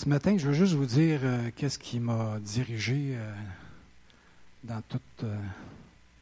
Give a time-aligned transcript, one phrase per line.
[0.00, 3.34] Ce matin, je veux juste vous dire euh, qu'est-ce qui m'a dirigé euh,
[4.64, 5.36] dans tout euh,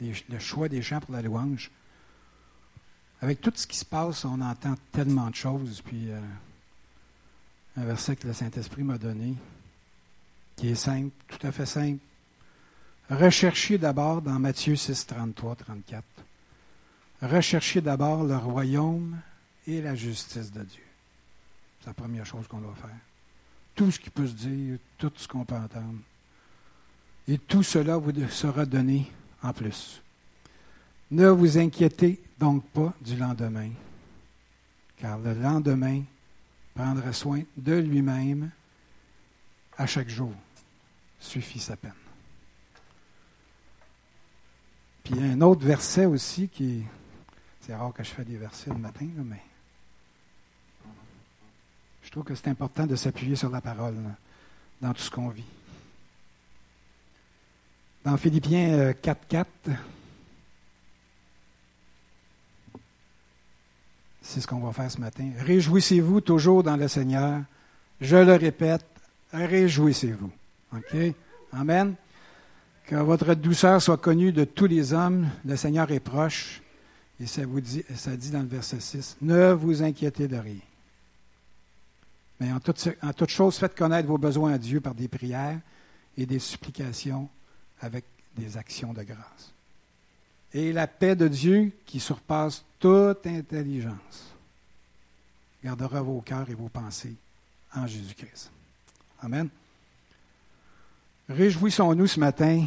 [0.00, 1.70] le choix des chants pour la louange.
[3.22, 5.80] Avec tout ce qui se passe, on entend tellement de choses.
[5.82, 6.08] Puis
[7.76, 9.34] un verset que le Saint-Esprit m'a donné,
[10.56, 12.02] qui est simple, tout à fait simple.
[13.10, 16.04] Recherchez d'abord dans Matthieu 6, 33, 34.
[17.22, 19.20] Recherchez d'abord le royaume
[19.68, 20.82] et la justice de Dieu.
[21.78, 23.07] C'est la première chose qu'on doit faire.
[23.78, 26.00] Tout ce qui peut se dire, tout ce qu'on peut entendre.
[27.28, 29.08] Et tout cela vous sera donné
[29.40, 30.02] en plus.
[31.12, 33.70] Ne vous inquiétez donc pas du lendemain,
[34.96, 36.02] car le lendemain
[36.74, 38.50] prendra soin de lui-même
[39.76, 40.34] à chaque jour.
[41.20, 41.92] Suffit sa peine.
[45.04, 46.82] Puis il y a un autre verset aussi qui.
[47.60, 49.40] C'est rare que je fais des versets le matin, mais
[52.08, 53.94] je trouve que c'est important de s'appuyer sur la parole
[54.80, 55.44] dans tout ce qu'on vit.
[58.02, 59.44] Dans Philippiens euh, 4.4,
[64.22, 65.28] c'est ce qu'on va faire ce matin.
[65.36, 67.42] Réjouissez-vous toujours dans le Seigneur.
[68.00, 68.86] Je le répète,
[69.34, 70.30] réjouissez-vous.
[70.74, 70.96] OK?
[71.52, 71.94] Amen.
[72.86, 75.28] Que votre douceur soit connue de tous les hommes.
[75.44, 76.62] Le Seigneur est proche.
[77.20, 80.56] Et ça, vous dit, ça dit dans le verset 6, ne vous inquiétez de rien.
[82.40, 85.60] Mais en toute, en chose, faites connaître vos besoins à Dieu par des prières
[86.16, 87.28] et des supplications
[87.80, 88.04] avec
[88.36, 89.52] des actions de grâce.
[90.52, 94.32] Et la paix de Dieu, qui surpasse toute intelligence,
[95.62, 97.14] gardera vos cœurs et vos pensées
[97.74, 98.50] en Jésus-Christ.
[99.20, 99.48] Amen.
[101.28, 102.64] Réjouissons-nous ce matin.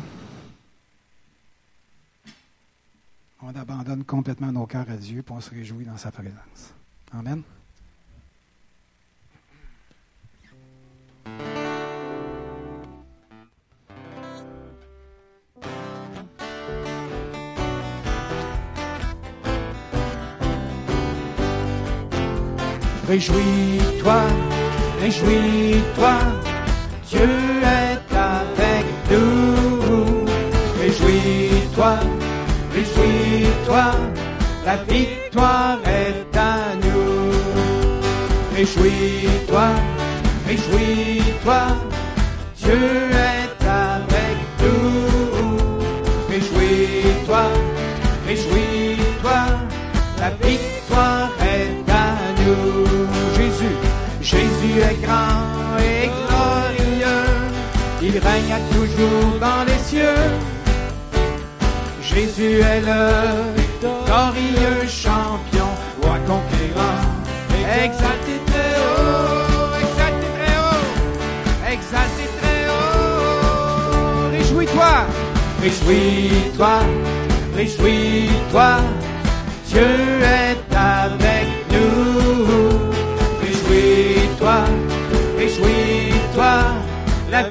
[3.42, 6.74] On abandonne complètement nos cœurs à Dieu, on se réjouit dans sa présence.
[7.12, 7.42] Amen.
[23.12, 24.22] Réjouis-toi,
[25.02, 26.14] réjouis-toi,
[27.10, 27.30] Dieu
[27.62, 30.24] est avec nous.
[30.80, 32.00] Réjouis-toi,
[32.74, 33.84] réjouis-toi,
[34.66, 36.56] la victoire est à
[36.86, 37.34] nous.
[38.56, 39.68] Réjouis-toi,
[40.48, 41.62] réjouis-toi,
[42.64, 42.80] Dieu
[43.12, 45.68] est avec nous.
[46.30, 47.44] Réjouis-toi,
[48.26, 49.40] réjouis-toi,
[50.18, 50.61] la victoire
[58.20, 60.22] règne à toujours dans les cieux.
[62.02, 65.70] Jésus est le victorieux champion,
[66.02, 67.02] roi conquérant,
[67.84, 74.32] exalté très haut, exalté très haut, exalté très haut.
[74.32, 74.94] Réjouis-toi,
[75.62, 76.80] réjouis-toi,
[77.56, 78.72] réjouis-toi,
[79.68, 79.88] Dieu
[80.22, 82.48] est avec nous.
[83.42, 84.58] Réjouis-toi,
[85.38, 86.52] réjouis-toi,
[87.32, 87.44] la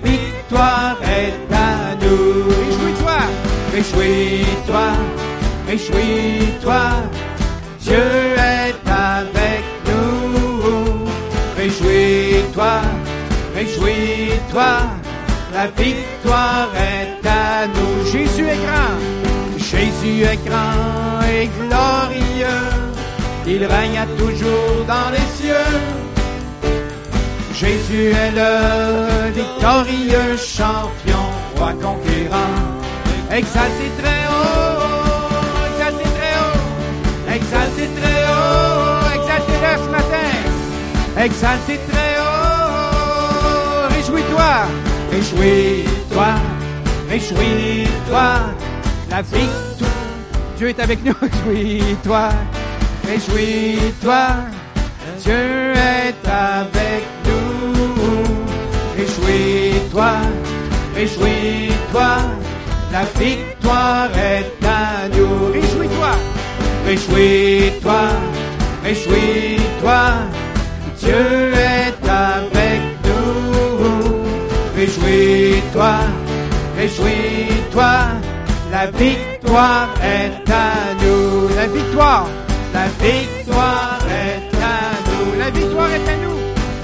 [0.50, 2.44] victoire est à nous.
[2.50, 3.19] Réjouis-toi,
[3.72, 4.87] réjouis-toi,
[5.69, 6.81] réjouis-toi,
[7.81, 8.03] Dieu
[8.37, 11.06] est avec nous.
[11.56, 12.81] Réjouis-toi,
[13.55, 14.72] réjouis-toi,
[15.55, 18.10] la victoire est à nous.
[18.10, 18.99] Jésus est grand,
[19.56, 22.66] Jésus est grand et glorieux,
[23.47, 26.00] il règne toujours dans les cieux.
[27.60, 31.26] Jésus est le victorieux champion,
[31.59, 32.56] roi conquérant,
[33.31, 35.28] exalté très haut,
[35.69, 44.53] exalté très haut, exalté très haut, exalté là ce matin, exalté très haut, réjouis-toi,
[45.12, 46.28] réjouis-toi,
[47.10, 48.27] réjouis-toi,
[49.10, 49.91] la victoire,
[50.56, 52.28] Dieu est avec nous, réjouis-toi,
[53.06, 54.27] réjouis-toi,
[55.22, 57.09] Dieu est avec nous.
[59.00, 60.13] Réjouis-toi,
[60.95, 62.16] réjouis-toi,
[62.92, 65.53] la victoire est à nous.
[65.54, 66.10] Réjouis-toi,
[66.84, 68.01] réjouis-toi,
[68.84, 70.01] réjouis-toi,
[70.98, 74.21] Dieu est avec nous.
[74.77, 75.95] Réjouis-toi,
[76.77, 77.92] réjouis-toi,
[78.71, 81.48] la victoire est à nous.
[81.57, 82.27] La victoire,
[82.74, 84.77] la victoire est à
[85.07, 85.39] nous.
[85.39, 86.40] La victoire est à nous.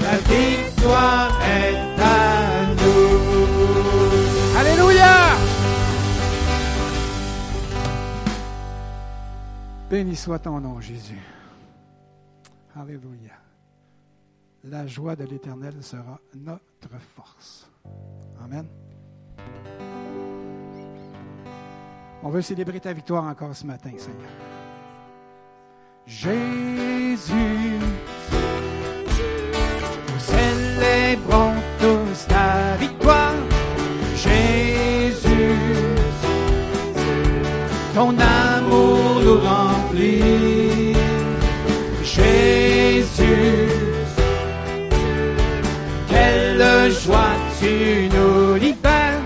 [0.09, 4.57] La victoire est à nous.
[4.57, 5.35] Alléluia!
[9.89, 11.19] Béni soit ton nom, Jésus.
[12.73, 13.33] Alléluia.
[14.63, 17.69] La joie de l'Éternel sera notre force.
[18.41, 18.65] Amen.
[22.23, 24.31] On veut célébrer ta victoire encore ce matin, Seigneur.
[26.05, 27.79] Jésus,
[30.19, 33.33] célébrons tous ta victoire.
[34.15, 35.55] Jésus,
[37.93, 40.95] ton amour nous remplit.
[42.03, 43.69] Jésus,
[46.09, 49.21] quelle joie tu nous libères.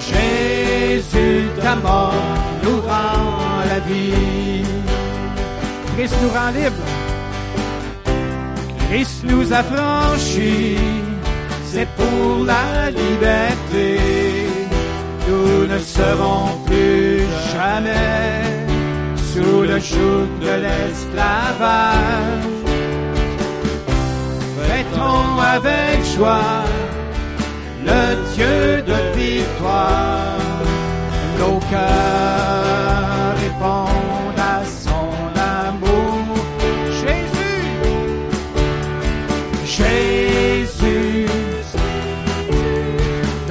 [0.00, 2.14] Jésus, ta mort
[2.62, 4.64] nous rend la vie.
[5.96, 7.01] Christ nous rend libre.
[8.92, 10.76] Christ nous a franchis.
[11.64, 13.98] C'est pour la liberté.
[15.26, 17.22] Nous ne serons plus
[17.54, 18.42] jamais
[19.32, 22.44] sous le joug de l'esclavage.
[24.60, 26.64] Fêtons avec joie
[27.88, 28.02] le
[28.34, 30.36] Dieu de victoire.
[31.38, 33.91] Nos cœurs répondent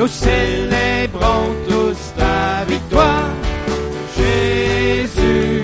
[0.02, 3.30] nous célébrons tous ta victoire.
[4.18, 5.64] Jésus,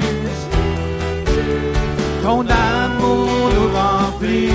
[2.21, 4.51] ton amour nous remplit.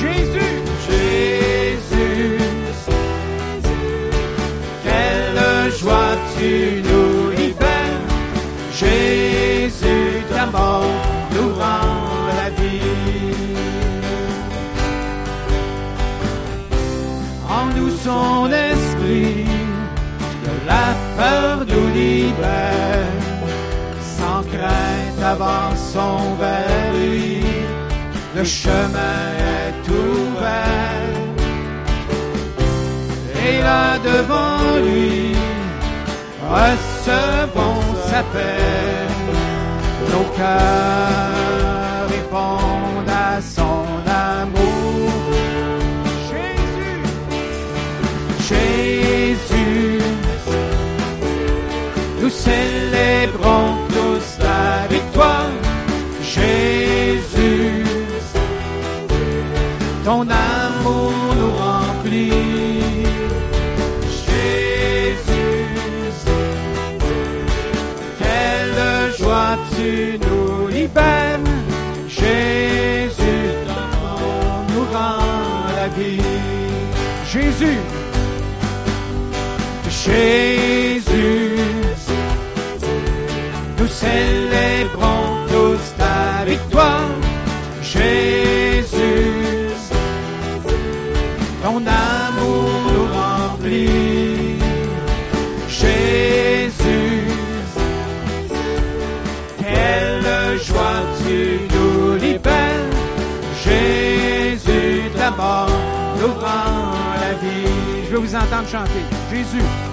[0.00, 0.52] Jésus,
[0.88, 2.38] Jésus,
[4.82, 8.06] quelle joie tu nous libères.
[8.72, 10.84] Jésus, ta mort
[11.34, 12.80] nous rend la vie.
[17.46, 18.48] En nous son
[20.70, 20.88] la
[21.18, 23.18] peur nous libère.
[24.16, 27.44] Sans crainte avançons vers lui,
[28.36, 29.20] le chemin
[29.58, 31.10] est ouvert.
[33.46, 35.34] Et là devant lui,
[36.56, 39.08] recevons sa paix.
[40.12, 41.49] Nos cœurs
[52.50, 55.50] célébrons tous ta victoire.
[56.34, 57.84] Jésus,
[60.04, 62.32] ton amour nous remplit.
[64.26, 65.64] Jésus,
[68.20, 68.80] quelle
[69.18, 71.40] joie tu nous libères.
[72.08, 73.46] Jésus,
[74.70, 75.24] nous rend
[75.78, 76.22] la vie.
[77.32, 77.78] Jésus,
[80.04, 80.99] Jésus,
[84.00, 87.10] célébrons tous ta victoire.
[87.82, 89.26] Jésus,
[91.62, 94.58] ton amour nous remplit.
[95.68, 97.28] Jésus,
[99.58, 102.90] quelle joie tu nous libères.
[103.64, 105.68] Jésus, ta mort
[106.18, 106.94] nous rend
[107.24, 107.70] la vie.
[108.06, 109.04] Je veux vous entendre chanter.
[109.30, 109.89] Jésus.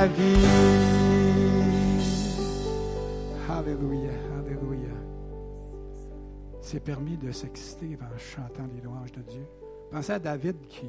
[0.00, 0.46] La vie.
[3.50, 4.94] Alléluia, Alléluia.
[6.62, 9.46] C'est permis de s'exciter en chantant les louanges de Dieu.
[9.90, 10.88] Pensez à David qui,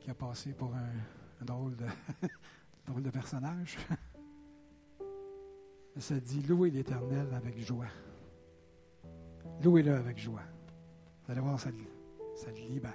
[0.00, 1.86] qui a passé pour un, un drôle, de,
[2.86, 3.76] drôle de personnage.
[5.96, 7.86] Dit louez l'Éternel avec joie.
[9.62, 10.42] Louez-le avec joie.
[11.24, 11.70] Vous allez voir, ça,
[12.34, 12.92] ça libère.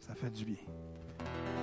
[0.00, 1.61] Ça fait du bien.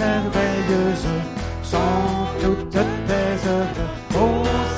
[0.00, 1.12] Merveilleuses
[1.62, 2.70] sont toutes
[3.10, 3.88] tes œuvres,
[4.24, 4.28] ô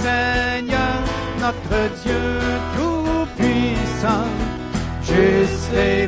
[0.05, 0.97] Seigneur,
[1.45, 2.25] notre Dieu
[2.77, 4.29] tout-puissant,
[5.05, 6.07] juste et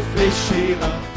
[0.00, 1.07] fléchira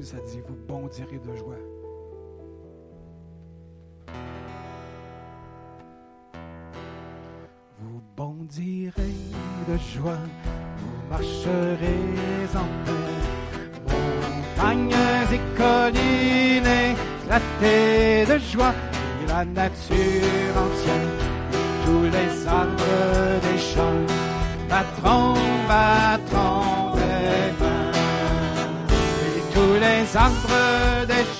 [0.00, 1.54] dit, vous bondirez de joie.
[7.78, 8.92] Vous bondirez
[9.68, 10.18] de joie,
[10.78, 13.92] vous marcherez en paix.
[13.92, 14.94] Montagnes
[15.32, 18.74] et collines éclatées de joie,
[19.22, 21.10] et la nature entière,
[21.84, 24.06] tous les arbres des champs
[24.68, 25.34] battront,
[25.68, 26.79] battront.
[30.12, 31.39] centre des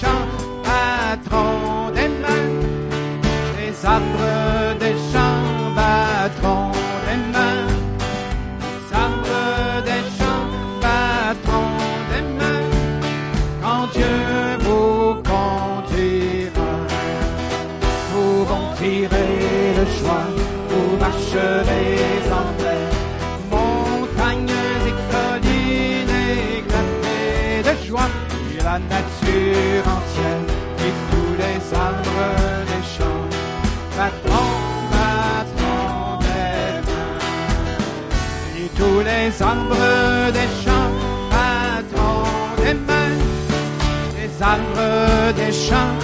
[45.33, 46.00] descend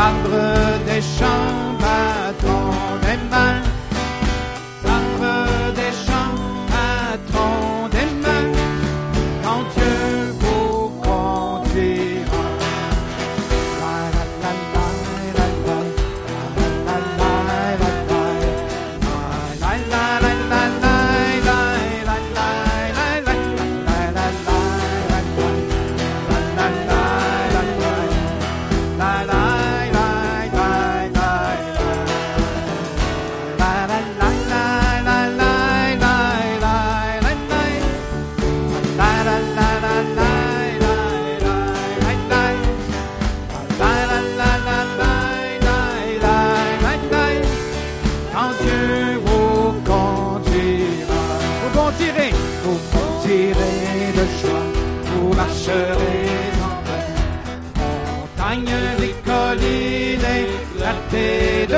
[0.00, 0.69] sabre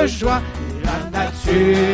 [0.07, 1.92] joie, et la nature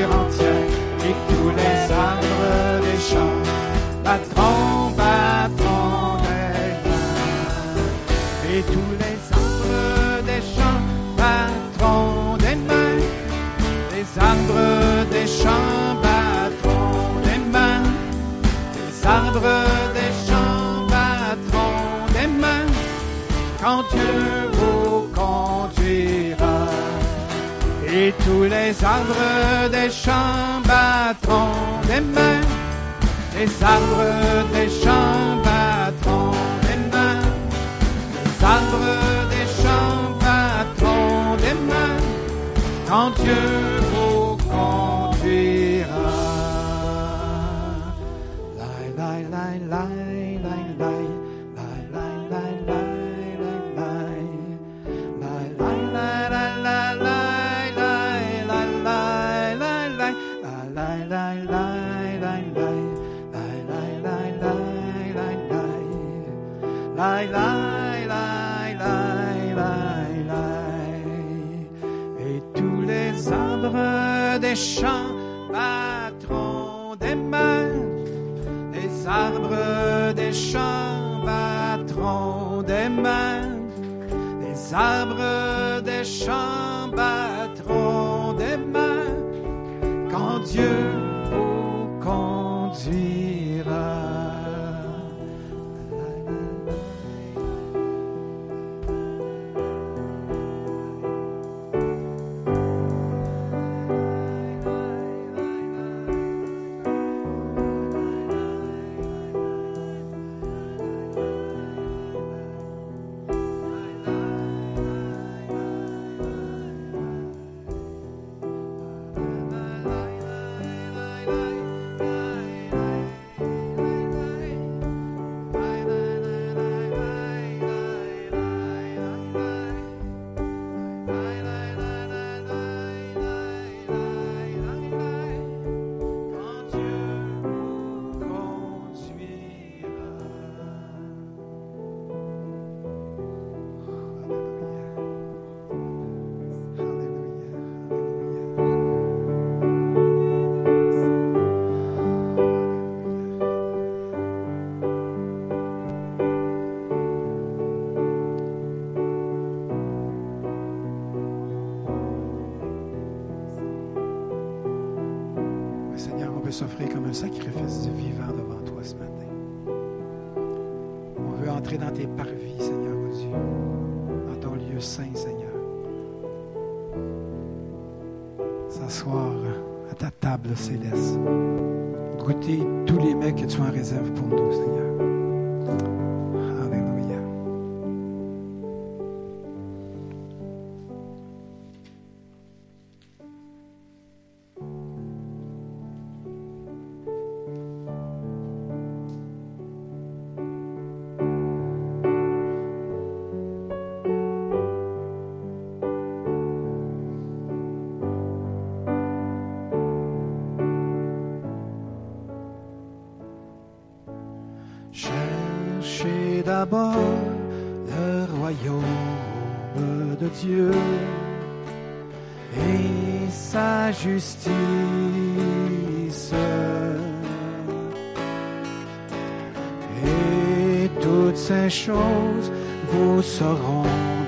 [231.91, 233.83] vous seront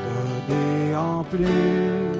[0.08, 2.12] données en plus.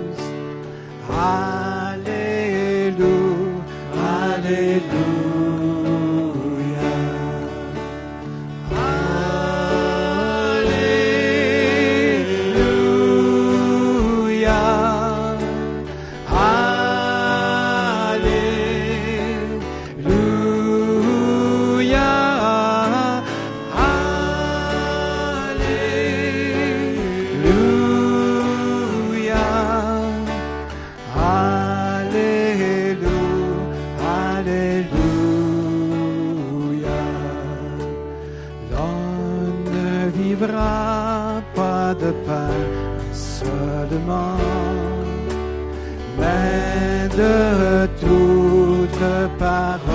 [46.18, 49.06] mais de toute
[49.38, 49.90] parole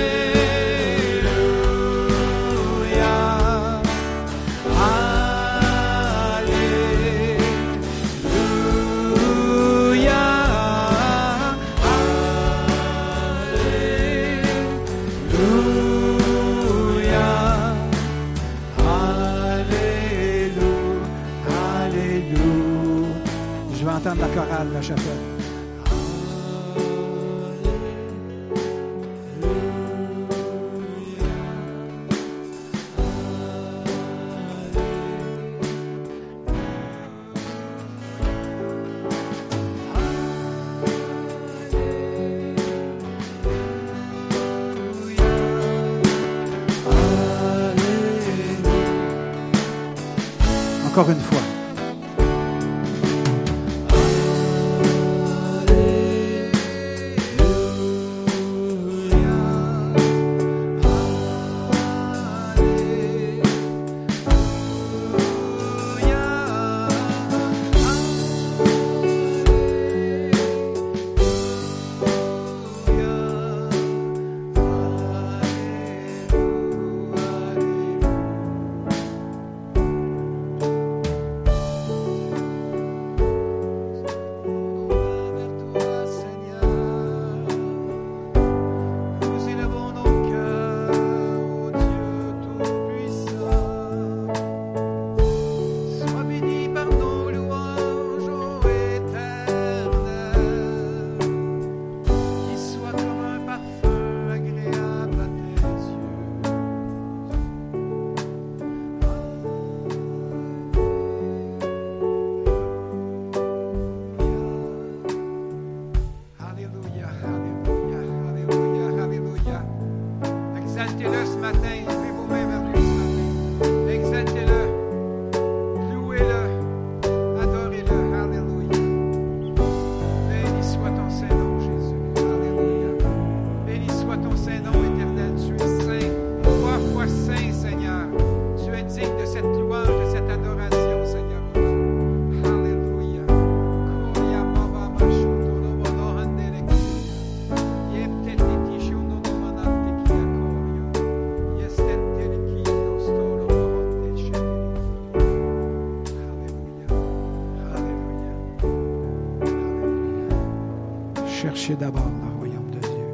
[161.71, 163.07] cherchez d'abord le royaume de Dieu.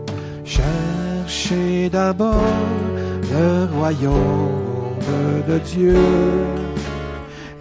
[0.46, 2.34] Cherchez d'abord
[3.32, 4.98] le royaume
[5.48, 5.96] de Dieu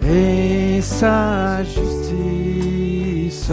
[0.05, 3.51] et sa justice.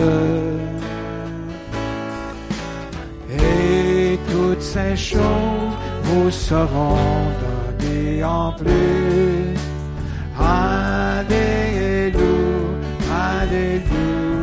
[3.31, 6.97] Et toutes ces choses vous seront
[7.43, 9.55] données en plus.
[10.39, 12.15] Alléluia,
[13.13, 14.34] Alléluia.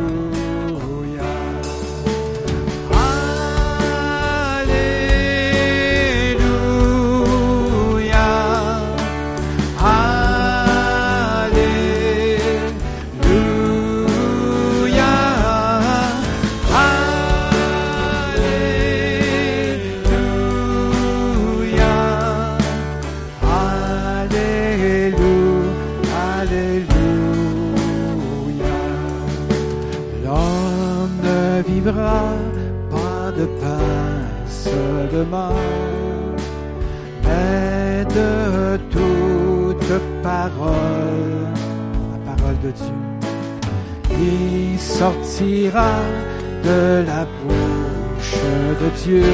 [45.32, 45.92] Sortira
[46.62, 48.42] de la bouche
[48.80, 49.24] de Dieu.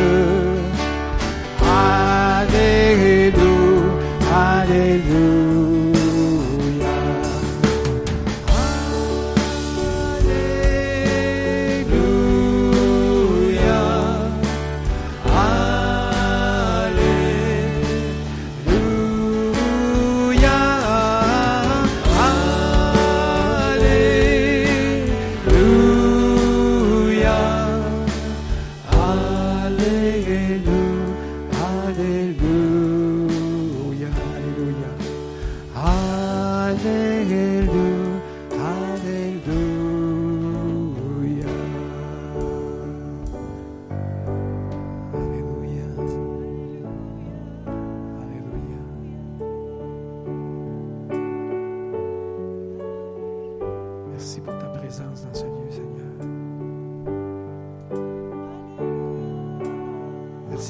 [1.61, 3.33] Alléluia,
[4.33, 5.48] Alléluia.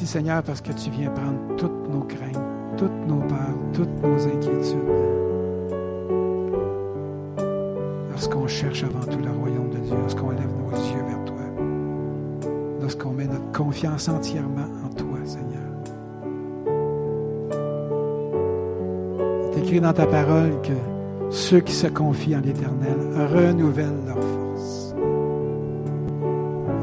[0.09, 2.41] Seigneur, parce que tu viens prendre toutes nos craintes,
[2.79, 4.79] toutes nos peurs, toutes nos inquiétudes.
[8.11, 12.49] Lorsqu'on cherche avant tout le royaume de Dieu, lorsqu'on lève nos yeux vers toi,
[12.81, 15.61] lorsqu'on met notre confiance entièrement en toi, Seigneur.
[19.53, 20.73] C'est écrit dans ta parole que
[21.29, 22.97] ceux qui se confient en l'Éternel
[23.31, 24.95] renouvellent leur force.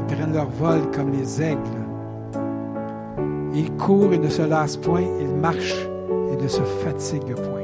[0.08, 1.85] Ils prennent leur vol comme les aigles
[3.56, 5.88] il court et ne se lasse point, il marche
[6.30, 7.55] et ne se fatigue point.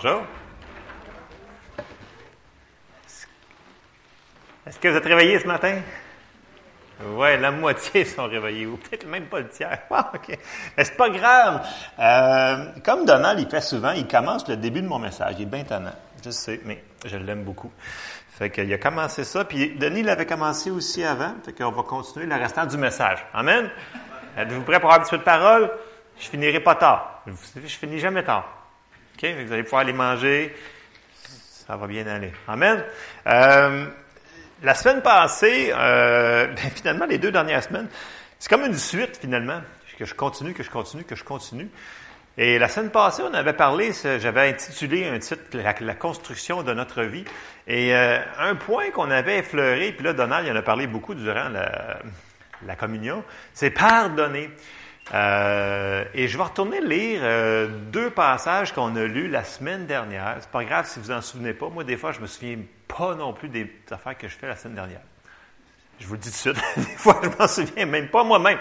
[0.00, 0.22] Bonjour.
[4.64, 5.80] Est-ce que vous êtes réveillés ce matin?
[7.04, 9.80] Oui, la moitié sont réveillés, ou peut-être même pas le tiers.
[9.90, 10.38] Ah, OK.
[10.76, 11.66] Mais c'est pas grave.
[11.98, 15.34] Euh, comme Donald, il fait souvent, il commence le début de mon message.
[15.38, 15.96] Il est bien tannant.
[16.24, 17.72] Je sais, mais je l'aime beaucoup.
[18.30, 21.34] Fait qu'il a commencé ça, puis Denis l'avait commencé aussi avant.
[21.44, 23.26] Fait qu'on va continuer le restant du message.
[23.34, 23.68] Amen?
[24.36, 25.72] Êtes-vous prêts pour avoir un petit peu de parole?
[26.20, 27.24] Je finirai pas tard.
[27.26, 28.57] Je finis jamais tard.
[29.20, 30.54] Vous allez pouvoir aller manger.
[31.66, 32.32] Ça va bien aller.
[32.46, 32.84] Amen.
[33.26, 33.86] Euh,
[34.62, 37.88] la semaine passée, euh, ben, finalement, les deux dernières semaines,
[38.38, 39.60] c'est comme une suite finalement,
[39.98, 41.68] que je continue, que je continue, que je continue.
[42.36, 47.02] Et la semaine passée, on avait parlé, j'avais intitulé un titre, la, construction de notre
[47.02, 47.24] vie.
[47.66, 51.14] Et euh, un point qu'on avait effleuré, puis là, Donald il en a parlé beaucoup
[51.14, 54.50] durant la communion, c'est pardonner.
[55.14, 60.36] Euh, et je vais retourner lire euh, deux passages qu'on a lus la semaine dernière.
[60.40, 61.68] C'est pas grave si vous en souvenez pas.
[61.68, 64.56] Moi, des fois, je me souviens pas non plus des affaires que je fais la
[64.56, 65.00] semaine dernière.
[65.98, 66.64] Je vous le dis tout de suite.
[66.76, 68.58] Des fois, je m'en souviens même pas moi-même.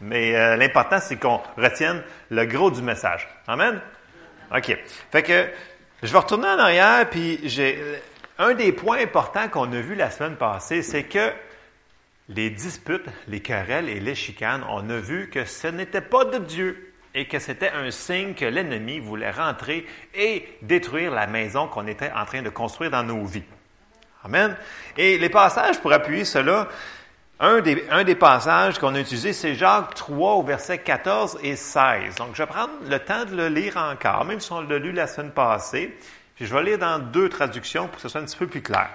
[0.00, 3.28] Mais euh, l'important, c'est qu'on retienne le gros du message.
[3.46, 3.80] Amen?
[4.52, 4.76] OK.
[5.12, 5.48] Fait que
[6.02, 8.00] je vais retourner en arrière, puis j'ai
[8.38, 11.32] un des points importants qu'on a vu la semaine passée, c'est que
[12.30, 16.38] les disputes, les querelles et les chicanes, on a vu que ce n'était pas de
[16.38, 21.88] Dieu et que c'était un signe que l'ennemi voulait rentrer et détruire la maison qu'on
[21.88, 23.42] était en train de construire dans nos vies.
[24.24, 24.56] Amen.
[24.96, 26.68] Et les passages pour appuyer cela,
[27.40, 32.16] un des, passages qu'on a utilisé, c'est Jacques 3 au verset 14 et 16.
[32.16, 34.92] Donc, je vais prendre le temps de le lire encore, même si on l'a lu
[34.92, 35.96] la semaine passée.
[36.40, 38.88] Je vais lire dans deux traductions pour que ce soit un petit peu plus clair.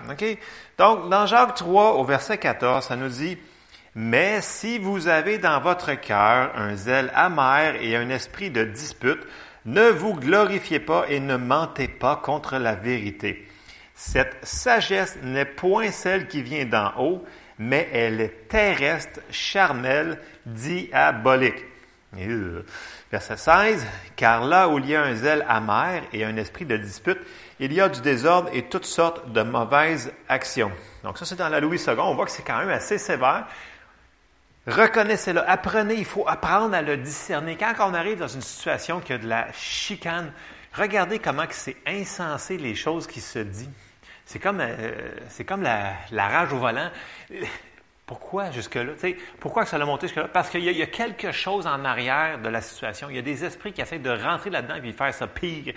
[0.78, 3.38] Donc, dans Jacques 3 au verset 14, ça nous dit,
[3.94, 9.22] mais si vous avez dans votre cœur un zèle amer et un esprit de dispute,
[9.66, 13.48] ne vous glorifiez pas et ne mentez pas contre la vérité.
[13.94, 17.24] Cette sagesse n'est point celle qui vient d'en haut,
[17.58, 21.64] mais elle est terrestre, charnelle, diabolique.
[23.12, 23.86] Et, Verset 16,
[24.16, 27.20] car là où il y a un zèle amer et un esprit de dispute,
[27.60, 30.72] il y a du désordre et toutes sortes de mauvaises actions.
[31.04, 31.96] Donc ça, c'est dans la Louis II.
[32.00, 33.48] On voit que c'est quand même assez sévère.
[34.68, 37.56] Reconnaissez-le, apprenez, il faut apprendre à le discerner.
[37.56, 40.34] Quand on arrive dans une situation qui a de la chicane,
[40.74, 43.70] regardez comment c'est insensé les choses qui se disent.
[44.26, 44.92] C'est comme, euh,
[45.48, 46.90] comme la rage au volant.
[48.06, 48.94] Pourquoi jusque-là?
[49.40, 50.28] Pourquoi ça l'a monté jusque-là?
[50.28, 53.10] Parce qu'il y, a- quelque chose en arrière de la situation.
[53.10, 55.74] Il y a des esprits qui essaient de rentrer là-dedans et de faire ça pire.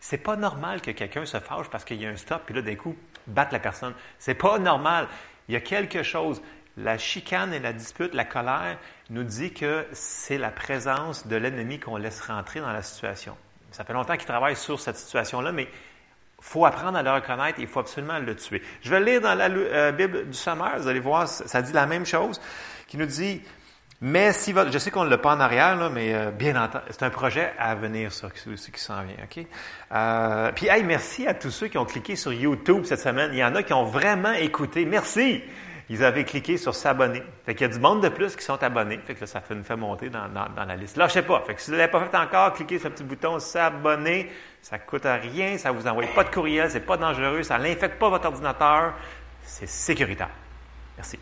[0.00, 2.62] C'est pas normal que quelqu'un se fâche parce qu'il y a un stop, puis là,
[2.62, 2.96] d'un coup,
[3.26, 3.92] battre la personne.
[4.18, 5.08] C'est pas normal.
[5.48, 6.40] Il y a quelque chose.
[6.78, 8.76] La chicane et la dispute, la colère,
[9.08, 13.36] nous dit que c'est la présence de l'ennemi qu'on laisse rentrer dans la situation.
[13.70, 15.68] Ça fait longtemps qu'il travaille sur cette situation-là, mais
[16.40, 18.62] faut apprendre à le reconnaître et il faut absolument le tuer.
[18.82, 21.72] Je vais le lire dans la euh, Bible du Sommaire, vous allez voir, ça dit
[21.72, 22.40] la même chose,
[22.86, 23.42] qui nous dit,
[24.00, 26.62] mais si votre, je sais qu'on ne l'a pas en arrière, là, mais euh, bien
[26.62, 29.46] entendu, c'est un projet à venir, ça, qui, qui s'en vient, OK?
[29.92, 33.30] Euh, puis, hey, merci à tous ceux qui ont cliqué sur YouTube cette semaine.
[33.32, 34.84] Il y en a qui ont vraiment écouté.
[34.84, 35.42] Merci!
[35.88, 37.22] ils avaient cliqué sur s'abonner.
[37.44, 38.98] Fait qu'il y a du monde de plus qui sont abonnés.
[39.06, 40.96] Fait que là, ça nous fait monter dans, dans, dans la liste.
[40.96, 41.42] Lâchez pas.
[41.46, 44.30] Fait que si vous ne l'avez pas fait encore, cliquez sur le petit bouton s'abonner.
[44.68, 48.10] Ça coûte rien, ça vous envoie pas de courriel, c'est pas dangereux, ça n'infecte pas
[48.10, 48.94] votre ordinateur.
[49.44, 50.30] C'est sécuritaire.
[50.96, 51.20] Merci.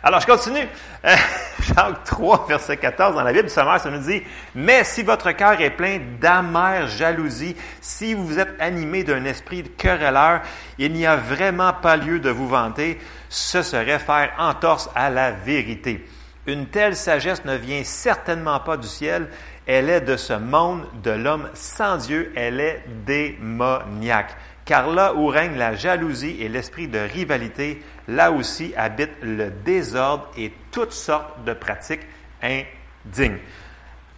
[0.00, 0.68] Alors, je continue.
[1.04, 1.16] Euh,
[1.60, 4.22] Jacques 3, verset 14, dans la Bible du sommaire, ça nous dit,
[4.54, 9.68] Mais si votre cœur est plein d'amère jalousie, si vous êtes animé d'un esprit de
[9.70, 10.42] querelleur,
[10.78, 15.32] il n'y a vraiment pas lieu de vous vanter, ce serait faire entorse à la
[15.32, 16.06] vérité.
[16.46, 19.30] Une telle sagesse ne vient certainement pas du ciel,
[19.66, 24.36] elle est de ce monde, de l'homme sans Dieu, elle est démoniaque.
[24.64, 30.30] Car là où règne la jalousie et l'esprit de rivalité, là aussi habite le désordre
[30.36, 32.06] et toutes sortes de pratiques
[32.42, 33.38] indignes.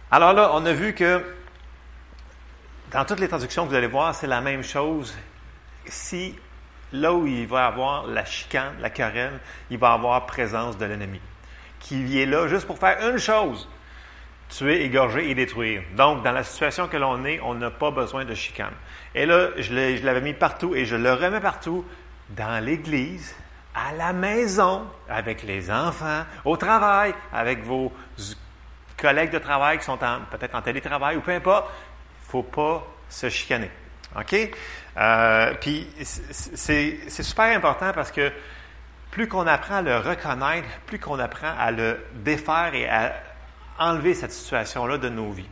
[0.09, 1.23] Alors là, on a vu que
[2.91, 5.17] dans toutes les traductions que vous allez voir, c'est la même chose.
[5.85, 6.35] Si
[6.93, 9.39] là où il va y avoir la chicane, la querelle,
[9.69, 11.19] il va y avoir présence de l'ennemi,
[11.79, 13.67] qui est là juste pour faire une chose,
[14.49, 15.83] tuer, égorger et détruire.
[15.95, 18.73] Donc, dans la situation que l'on est, on n'a pas besoin de chicane.
[19.13, 21.85] Et là, je l'avais mis partout et je le remets partout,
[22.29, 23.35] dans l'Église,
[23.73, 27.91] à la maison, avec les enfants, au travail, avec vos
[28.97, 31.69] collègues de travail qui sont peut-être en télétravail ou peu importe.
[31.69, 33.69] Il ne faut pas se chicaner.
[34.17, 34.35] OK?
[34.97, 38.31] Euh, puis, c'est super important parce que
[39.11, 43.13] plus qu'on apprend à le reconnaître, plus qu'on apprend à le défaire et à
[43.79, 45.49] enlever cette situation-là de nos vies.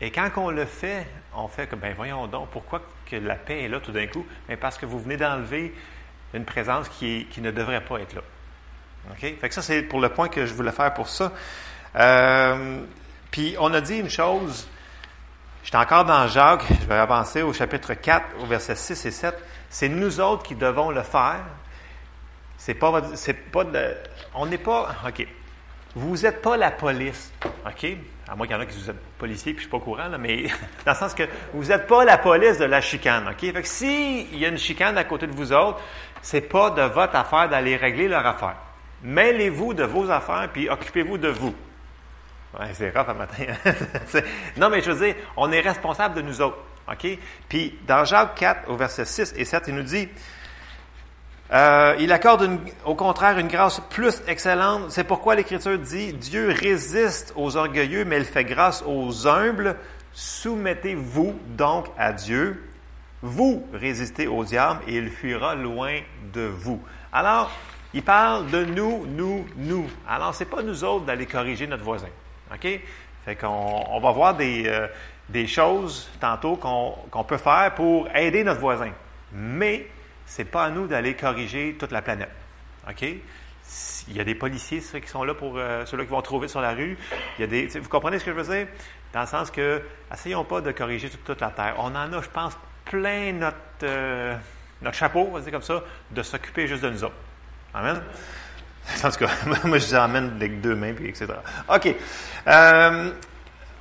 [0.00, 3.62] Et quand on le fait, on fait que, ben voyons donc, pourquoi que la paix
[3.62, 4.26] est là tout d'un coup?
[4.48, 5.74] Ben parce que vous venez d'enlever
[6.34, 8.22] une présence qui, qui ne devrait pas être là.
[9.10, 9.20] OK?
[9.20, 11.32] Fait que ça, c'est pour le point que je voulais faire pour ça.
[11.96, 12.80] Euh,
[13.30, 14.68] puis, on a dit une chose,
[15.62, 19.34] j'étais encore dans Jacques, je vais avancer au chapitre 4, au verset 6 et 7.
[19.70, 21.40] C'est nous autres qui devons le faire.
[22.58, 23.94] C'est pas, c'est pas de,
[24.34, 25.26] on n'est pas, OK.
[25.96, 27.32] Vous n'êtes pas la police,
[27.66, 27.86] OK?
[28.28, 29.80] À moins qu'il y en a qui vous êtes policier puis je suis pas au
[29.80, 30.44] courant, là, mais
[30.84, 33.40] dans le sens que vous n'êtes pas la police de la chicane, OK?
[33.40, 35.80] Fait que s'il y a une chicane à côté de vous autres,
[36.22, 38.56] c'est pas de votre affaire d'aller régler leur affaire.
[39.02, 41.54] Mêlez-vous de vos affaires puis occupez-vous de vous.
[42.58, 43.44] Ouais, c'est rare un matin.
[43.64, 43.72] hein?
[44.56, 46.58] Non, mais je veux dire, on est responsable de nous autres.
[46.90, 47.06] OK?
[47.48, 50.08] Puis, dans Jacques 4, au verset 6 et 7, il nous dit
[51.52, 54.90] euh, il accorde une- au contraire une grâce plus excellente.
[54.90, 59.76] C'est pourquoi l'Écriture dit Dieu résiste aux orgueilleux, mais il fait grâce aux humbles.
[60.12, 62.62] Soumettez-vous donc à Dieu.
[63.22, 66.00] Vous résistez au diable et il fuira loin
[66.32, 66.80] de vous.
[67.12, 67.50] Alors,
[67.94, 69.86] il parle de nous, nous, nous.
[70.08, 72.08] Alors, c'est pas nous autres d'aller corriger notre voisin.
[72.52, 72.80] OK?
[73.24, 74.86] Fait qu'on on va voir des, euh,
[75.28, 78.90] des choses tantôt qu'on qu'on peut faire pour aider notre voisin.
[79.32, 79.86] Mais
[80.26, 82.30] c'est pas à nous d'aller corriger toute la planète.
[82.88, 83.02] OK?
[84.08, 86.48] Il y a des policiers, ceux qui sont là pour euh, ceux-là qui vont trouver
[86.48, 86.98] sur la rue.
[87.38, 88.66] Vous comprenez ce que je veux dire?
[89.12, 91.74] Dans le sens que, essayons pas de corriger toute, toute la terre.
[91.78, 94.36] On en a, je pense, plein notre, euh,
[94.82, 97.14] notre chapeau, on va dire comme ça, de s'occuper juste de nous autres.
[97.72, 98.02] Amen?
[99.02, 99.30] En tout cas,
[99.64, 101.28] moi, je dis amène avec deux mains, puis etc.
[101.72, 101.94] OK.
[102.46, 103.10] Euh,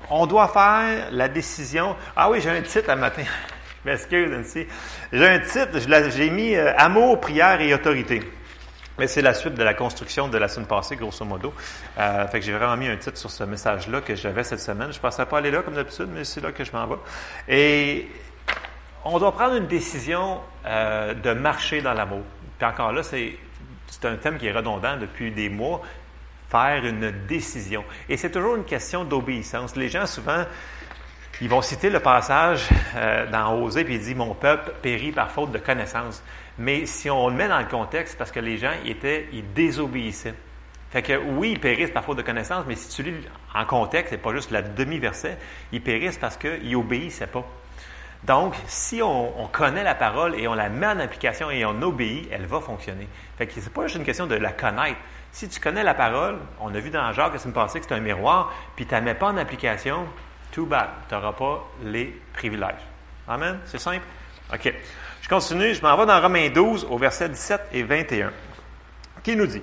[0.09, 1.95] on doit faire la décision.
[2.15, 3.23] Ah oui, j'ai un titre à matin.
[3.85, 4.65] M'excuse.
[5.11, 5.79] J'ai un titre,
[6.15, 8.21] j'ai mis euh, Amour, prière et autorité.
[8.97, 11.53] Mais c'est la suite de la construction de la semaine passée, grosso modo.
[11.97, 14.91] Euh, fait que j'ai vraiment mis un titre sur ce message-là que j'avais cette semaine.
[14.91, 16.95] Je ne pensais pas aller là comme d'habitude, mais c'est là que je m'en vais.
[17.49, 18.07] Et
[19.03, 22.23] on doit prendre une décision euh, de marcher dans l'amour.
[22.57, 23.35] Puis encore là, c'est
[24.03, 25.81] un thème qui est redondant depuis des mois.
[26.49, 27.83] Faire une décision.
[28.07, 29.75] Et c'est toujours une question d'obéissance.
[29.75, 30.45] Les gens, souvent,
[31.43, 35.29] ils vont citer le passage euh, dans Osée, puis il dit Mon peuple périt par
[35.29, 36.23] faute de connaissance.
[36.57, 40.35] Mais si on le met dans le contexte, parce que les gens étaient, ils désobéissaient.
[40.89, 44.11] Fait que oui, ils périssent par faute de connaissance, mais si tu lis en contexte,
[44.11, 45.37] c'est pas juste la demi-verset,
[45.73, 47.45] ils périssent parce qu'ils obéissaient pas.
[48.23, 51.81] Donc, si on, on connaît la parole et on la met en application et on
[51.81, 53.09] obéit, elle va fonctionner.
[53.37, 54.99] Fait que c'est pas juste une question de la connaître.
[55.33, 57.95] Si tu connais la parole, on a vu dans Jacques la semaine passée que c'est
[57.95, 60.07] un miroir, puis tu la mets pas en application,
[60.53, 62.87] too bad, tu n'auras pas les privilèges.
[63.27, 63.59] Amen?
[63.65, 64.05] C'est simple?
[64.53, 64.73] OK.
[65.21, 68.31] Je continue, je m'en vais dans Romains 12 au verset 17 et 21.
[69.23, 69.61] Qui nous dit?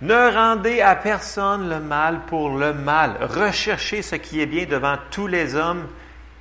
[0.00, 3.16] Ne rendez à personne le mal pour le mal.
[3.20, 5.88] Recherchez ce qui est bien devant tous les hommes,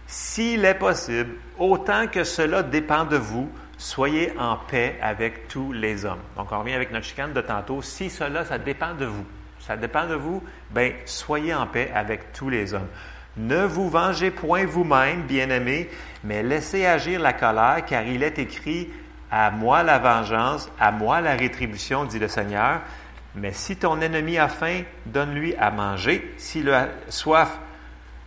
[0.05, 6.05] s'il est possible, autant que cela dépend de vous, soyez en paix avec tous les
[6.05, 6.22] hommes.
[6.36, 7.82] Donc, on revient avec notre chicane de tantôt.
[7.82, 9.26] Si cela, ça dépend de vous,
[9.59, 12.88] ça dépend de vous, ben, soyez en paix avec tous les hommes.
[13.38, 15.89] Ne vous vengez point vous-même, bien-aimés,
[16.23, 18.89] mais laissez agir la colère, car il est écrit,
[19.29, 22.81] à moi la vengeance, à moi la rétribution, dit le Seigneur.
[23.35, 26.33] Mais si ton ennemi a faim, donne-lui à manger.
[26.38, 27.59] S'il a soif,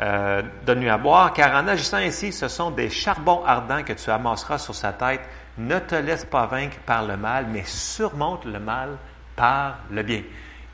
[0.00, 4.10] euh, donne-lui à boire, car en agissant ainsi, ce sont des charbons ardents que tu
[4.10, 5.22] amasseras sur sa tête.
[5.58, 8.96] Ne te laisse pas vaincre par le mal, mais surmonte le mal
[9.34, 10.22] par le bien.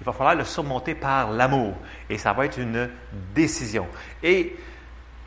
[0.01, 1.75] Il va falloir le surmonter par l'amour.
[2.11, 2.91] Et ça va être une
[3.35, 3.87] décision.
[4.23, 4.57] Et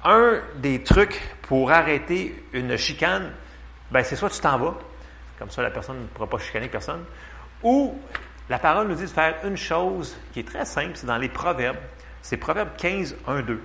[0.04, 3.32] un des trucs pour arrêter une chicane,
[3.92, 4.78] ben c'est soit tu t'en vas,
[5.38, 7.04] comme ça la personne ne pourra pas chicaner personne,
[7.64, 8.00] ou
[8.50, 11.30] la parole nous dit de faire une chose qui est très simple, c'est dans les
[11.30, 11.78] proverbes.
[12.22, 13.62] C'est Proverbe 15, 1, 2.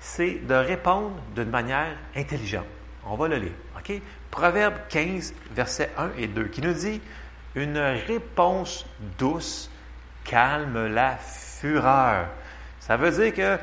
[0.00, 2.66] C'est de répondre d'une manière intelligente.
[3.04, 3.52] On va le lire.
[3.76, 4.00] OK?
[4.30, 7.00] Proverbe 15, versets 1 et 2, qui nous dit
[7.54, 8.86] Une réponse
[9.18, 9.70] douce
[10.28, 12.26] calme la fureur.
[12.80, 13.58] Ça veut dire que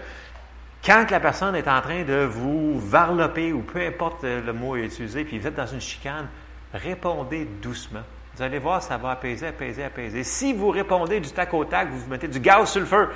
[0.86, 5.24] quand la personne est en train de vous varloper, ou peu importe le mot utilisé,
[5.24, 6.28] puis vous êtes dans une chicane,
[6.74, 8.04] répondez doucement.
[8.36, 10.24] Vous allez voir, ça va apaiser, apaiser, apaiser.
[10.24, 13.10] Si vous répondez du tac au tac, vous mettez du gaz sur le feu,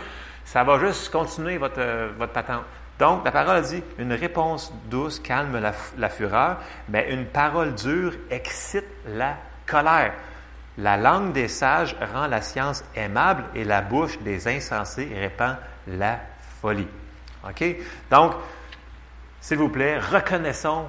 [0.46, 2.64] ça va juste continuer votre, euh, patente.
[2.98, 5.62] Donc, la parole dit, une réponse douce calme
[5.98, 6.58] la fureur,
[6.90, 10.14] mais une parole dure excite la colère.
[10.82, 15.58] La langue des sages rend la science aimable et la bouche des insensés répand
[15.88, 16.20] la
[16.62, 16.88] folie.
[17.48, 17.64] OK?
[18.10, 18.34] Donc,
[19.42, 20.86] s'il vous plaît, reconnaissons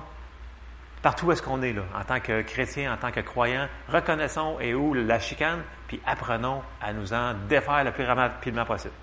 [1.02, 4.58] partout où est-ce qu'on est là, en tant que chrétien, en tant que croyant, reconnaissons
[4.60, 8.94] et où la chicane, puis apprenons à nous en défaire le plus rapidement possible.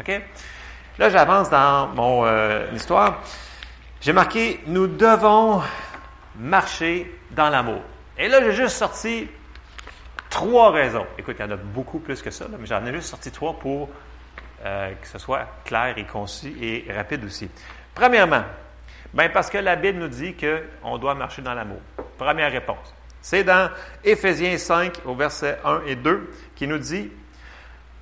[0.00, 0.22] OK?
[0.98, 3.22] Là, j'avance dans mon euh, histoire.
[4.00, 5.60] J'ai marqué Nous devons
[6.36, 7.82] marcher dans l'amour.
[8.16, 9.28] Et là, j'ai juste sorti
[10.30, 11.06] trois raisons.
[11.18, 13.58] Écoute, il y en a beaucoup plus que ça, mais j'en ai juste sorti trois
[13.58, 13.90] pour
[14.64, 17.50] euh, que ce soit clair et concis et rapide aussi.
[17.94, 18.44] Premièrement,
[19.12, 21.80] ben parce que la Bible nous dit qu'on doit marcher dans l'amour.
[22.16, 22.94] Première réponse.
[23.20, 23.70] C'est dans
[24.04, 27.10] Éphésiens 5 au verset 1 et 2 qui nous dit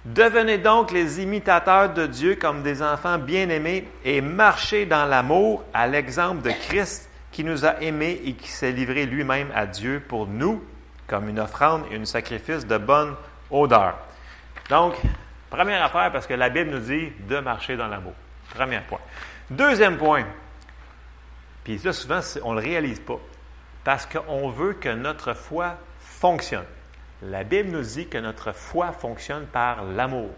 [0.05, 5.87] Devenez donc les imitateurs de Dieu comme des enfants bien-aimés et marchez dans l'amour à
[5.87, 10.27] l'exemple de Christ qui nous a aimés et qui s'est livré lui-même à Dieu pour
[10.27, 10.63] nous
[11.09, 13.17] comme une offrande et un sacrifice de bonne
[13.51, 13.99] odeur.
[14.69, 14.95] Donc,
[15.51, 18.15] première affaire parce que la Bible nous dit de marcher dans l'amour.
[18.55, 19.01] Premier point.
[19.51, 20.25] Deuxième point,
[21.65, 23.19] puis là souvent on ne le réalise pas,
[23.83, 26.67] parce qu'on veut que notre foi fonctionne.
[27.23, 30.31] La Bible nous dit que notre foi fonctionne par l'amour.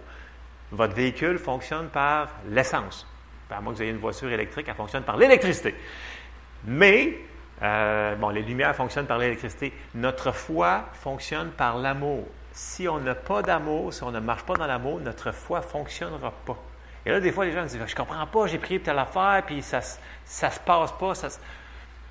[0.71, 3.07] Votre véhicule fonctionne par l'essence.
[3.51, 5.75] À moins que vous ayez une voiture électrique, elle fonctionne par l'électricité.
[6.64, 7.18] Mais,
[7.63, 9.73] euh, bon, les lumières fonctionnent par l'électricité.
[9.95, 12.27] Notre foi fonctionne par l'amour.
[12.53, 15.65] Si on n'a pas d'amour, si on ne marche pas dans l'amour, notre foi ne
[15.65, 16.57] fonctionnera pas.
[17.07, 19.43] Et là, des fois, les gens me disent Je comprends pas, j'ai prié telle affaire,
[19.47, 21.13] puis ça ne se passe pas.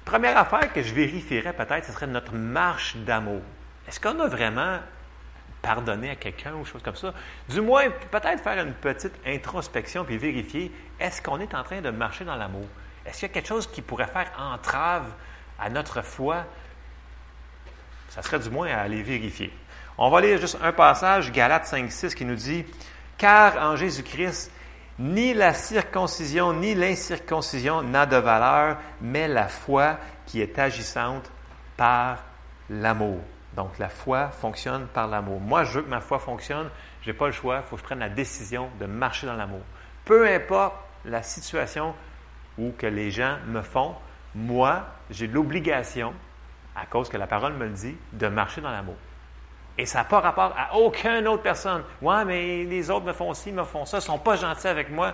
[0.05, 3.41] Première affaire que je vérifierais peut-être, ce serait notre marche d'amour.
[3.87, 4.79] Est-ce qu'on a vraiment
[5.61, 7.13] pardonné à quelqu'un ou chose comme ça?
[7.49, 11.89] Du moins, peut-être faire une petite introspection puis vérifier est-ce qu'on est en train de
[11.89, 12.65] marcher dans l'amour?
[13.05, 15.11] Est-ce qu'il y a quelque chose qui pourrait faire entrave
[15.59, 16.45] à notre foi?
[18.09, 19.53] Ça serait du moins à aller vérifier.
[19.97, 22.65] On va lire juste un passage, Galates 5.6, qui nous dit
[23.17, 24.51] Car en Jésus-Christ,
[24.99, 31.31] ni la circoncision ni l'incirconcision n'a de valeur, mais la foi qui est agissante
[31.77, 32.23] par
[32.69, 33.19] l'amour.
[33.55, 35.39] Donc la foi fonctionne par l'amour.
[35.39, 36.69] Moi, je veux que ma foi fonctionne,
[37.01, 39.35] je n'ai pas le choix, il faut que je prenne la décision de marcher dans
[39.35, 39.61] l'amour.
[40.05, 41.95] Peu importe la situation
[42.57, 43.95] où que les gens me font,
[44.35, 46.13] moi, j'ai l'obligation,
[46.75, 48.95] à cause que la parole me le dit, de marcher dans l'amour.
[49.77, 51.83] Et ça n'a pas rapport à aucune autre personne.
[52.01, 54.89] Ouais, mais les autres me font ci, me font ça, ne sont pas gentils avec
[54.89, 55.13] moi.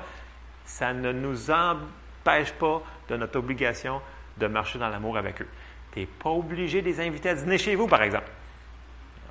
[0.66, 4.02] Ça ne nous empêche pas de notre obligation
[4.38, 5.48] de marcher dans l'amour avec eux.
[5.92, 8.30] Tu n'es pas obligé de les inviter à dîner chez vous, par exemple.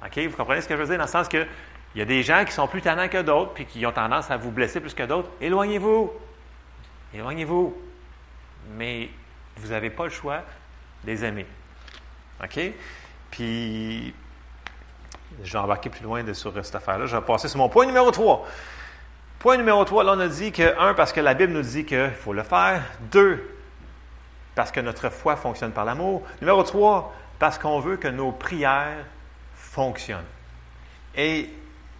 [0.04, 0.18] OK?
[0.18, 0.98] Vous comprenez ce que je veux dire?
[0.98, 1.46] Dans le sens que
[1.94, 4.30] il y a des gens qui sont plus tannants que d'autres, puis qui ont tendance
[4.30, 5.30] à vous blesser plus que d'autres.
[5.40, 6.12] Éloignez-vous.
[7.14, 7.76] Éloignez-vous.
[8.76, 9.10] Mais
[9.56, 10.42] vous n'avez pas le choix
[11.04, 11.46] de les aimer.
[12.42, 12.60] OK?
[13.30, 14.14] Puis,
[15.42, 17.06] je vais embarquer plus loin de, sur cette affaire-là.
[17.06, 18.46] Je vais passer sur mon point numéro 3.
[19.38, 21.84] Point numéro 3, là, on a dit que, un, parce que la Bible nous dit
[21.84, 22.82] qu'il faut le faire.
[23.10, 23.56] Deux,
[24.54, 26.22] parce que notre foi fonctionne par l'amour.
[26.40, 29.04] Numéro 3, parce qu'on veut que nos prières
[29.54, 30.24] fonctionnent.
[31.16, 31.50] Et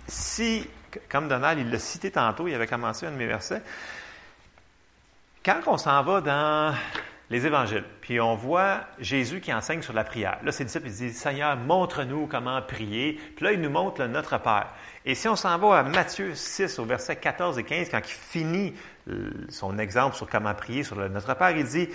[0.07, 0.69] si,
[1.09, 3.63] comme Donald, il l'a cité tantôt, il avait commencé un de mes versets,
[5.45, 6.75] quand on s'en va dans
[7.31, 10.39] les évangiles, puis on voit Jésus qui enseigne sur la prière.
[10.43, 13.19] Là, ses disciples disent Seigneur, montre-nous comment prier.
[13.35, 14.69] Puis là, il nous montre le Notre Père.
[15.07, 18.13] Et si on s'en va à Matthieu 6, au verset 14 et 15, quand il
[18.13, 18.75] finit
[19.49, 21.89] son exemple sur comment prier sur le Notre Père, il dit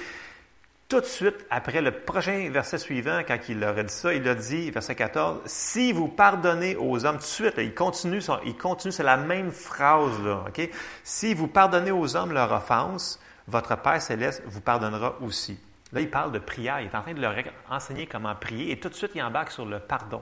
[0.90, 4.28] tout de suite, après le prochain verset suivant, quand il leur a dit ça, il
[4.28, 8.58] a dit, verset 14, si vous pardonnez aux hommes, tout de suite, il continue, il
[8.58, 10.68] continue, c'est la même phrase, là, OK?
[11.04, 13.20] Si vous pardonnez aux hommes leur offense,
[13.50, 15.60] votre Père céleste vous pardonnera aussi.
[15.92, 17.34] Là, il parle de prière, il est en train de leur
[17.70, 20.22] enseigner comment prier, et tout de suite, il embarque sur le pardon.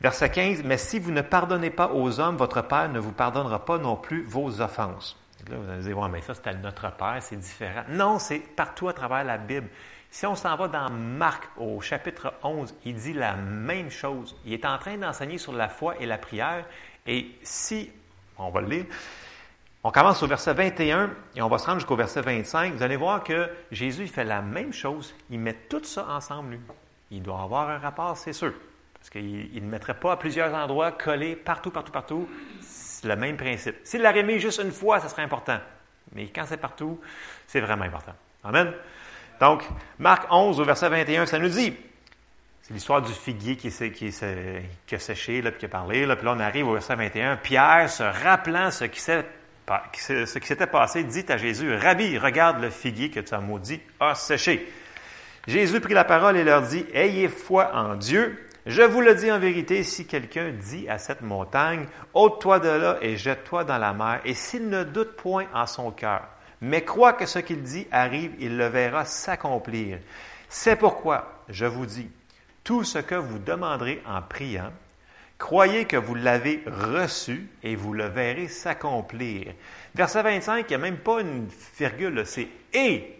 [0.00, 3.64] Verset 15, mais si vous ne pardonnez pas aux hommes, votre Père ne vous pardonnera
[3.64, 5.18] pas non plus vos offenses.
[5.50, 7.82] Là, vous allez dire, ouais, mais ça, c'était notre Père, c'est différent.
[7.88, 9.68] Non, c'est partout à travers la Bible.
[10.10, 14.36] Si on s'en va dans Marc au chapitre 11, il dit la même chose.
[14.44, 16.64] Il est en train d'enseigner sur la foi et la prière.
[17.06, 17.90] Et si,
[18.38, 18.84] on va le lire,
[19.84, 22.74] on commence au verset 21 et on va se rendre jusqu'au verset 25.
[22.74, 25.14] Vous allez voir que Jésus il fait la même chose.
[25.30, 26.60] Il met tout ça ensemble, lui.
[27.10, 28.52] Il doit avoir un rapport, c'est sûr.
[28.98, 32.28] Parce qu'il il ne mettrait pas à plusieurs endroits, collés partout, partout, partout.
[32.60, 33.76] C'est le même principe.
[33.84, 35.58] S'il l'aurait mis juste une fois, ça serait important.
[36.12, 37.00] Mais quand c'est partout,
[37.46, 38.14] c'est vraiment important.
[38.42, 38.72] Amen.
[39.40, 39.62] Donc,
[40.00, 41.74] Marc 11, au verset 21, ça nous dit,
[42.62, 44.10] c'est l'histoire du figuier qui, s'est- qui,
[44.86, 46.04] qui a séché, puis qui a parlé.
[46.04, 47.36] Là, puis là, on arrive au verset 21.
[47.36, 49.24] Pierre, se rappelant ce qui s'est-
[49.92, 53.80] ce qui s'était passé, dit à Jésus, Rabbi, regarde le figuier que tu as maudit,
[54.00, 54.70] a séché.
[55.46, 58.38] Jésus prit la parole et leur dit, Ayez foi en Dieu.
[58.66, 62.98] Je vous le dis en vérité, si quelqu'un dit à cette montagne, ôte-toi de là
[63.00, 66.28] et jette-toi dans la mer, et s'il ne doute point en son cœur,
[66.60, 70.00] mais croit que ce qu'il dit arrive, il le verra s'accomplir.
[70.50, 72.10] C'est pourquoi, je vous dis,
[72.62, 74.70] tout ce que vous demanderez en priant,
[75.38, 79.52] croyez que vous l'avez reçu et vous le verrez s'accomplir.
[79.94, 83.14] Verset 25, il n'y a même pas une virgule, c'est et.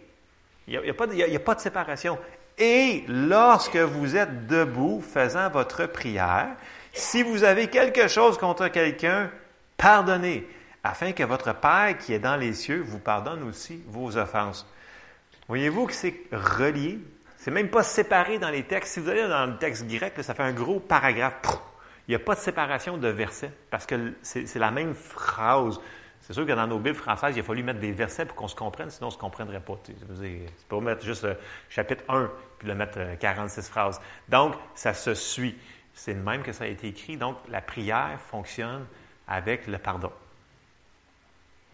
[0.67, 1.07] Il n'y a, pas
[1.55, 2.19] de- séparation.
[2.57, 6.49] Et lorsque vous êtes debout faisant votre prière,
[6.93, 9.31] si vous avez quelque chose contre quelqu'un,
[9.77, 10.45] pardonnez,
[10.83, 14.67] afin que votre Père qui est dans les cieux vous pardonne aussi vos offenses.
[15.47, 16.99] Voyez-vous que c'est relié?
[17.37, 18.93] C'est même pas séparé dans les textes.
[18.93, 21.35] Si vous allez dans le texte grec, ça fait un gros paragraphe.
[22.09, 25.79] Il n'y a pas de séparation de versets parce que c'est la même phrase.
[26.21, 28.47] C'est sûr que dans nos Bibles françaises, il a fallu mettre des versets pour qu'on
[28.47, 29.79] se comprenne, sinon on ne se comprendrait pas.
[29.85, 31.37] C'est pas mettre juste le
[31.69, 34.01] chapitre 1 puis le mettre euh, 46 phrases.
[34.27, 35.55] Donc, ça se suit.
[35.93, 37.15] C'est le même que ça a été écrit.
[37.15, 38.87] Donc, la prière fonctionne
[39.27, 40.11] avec le pardon.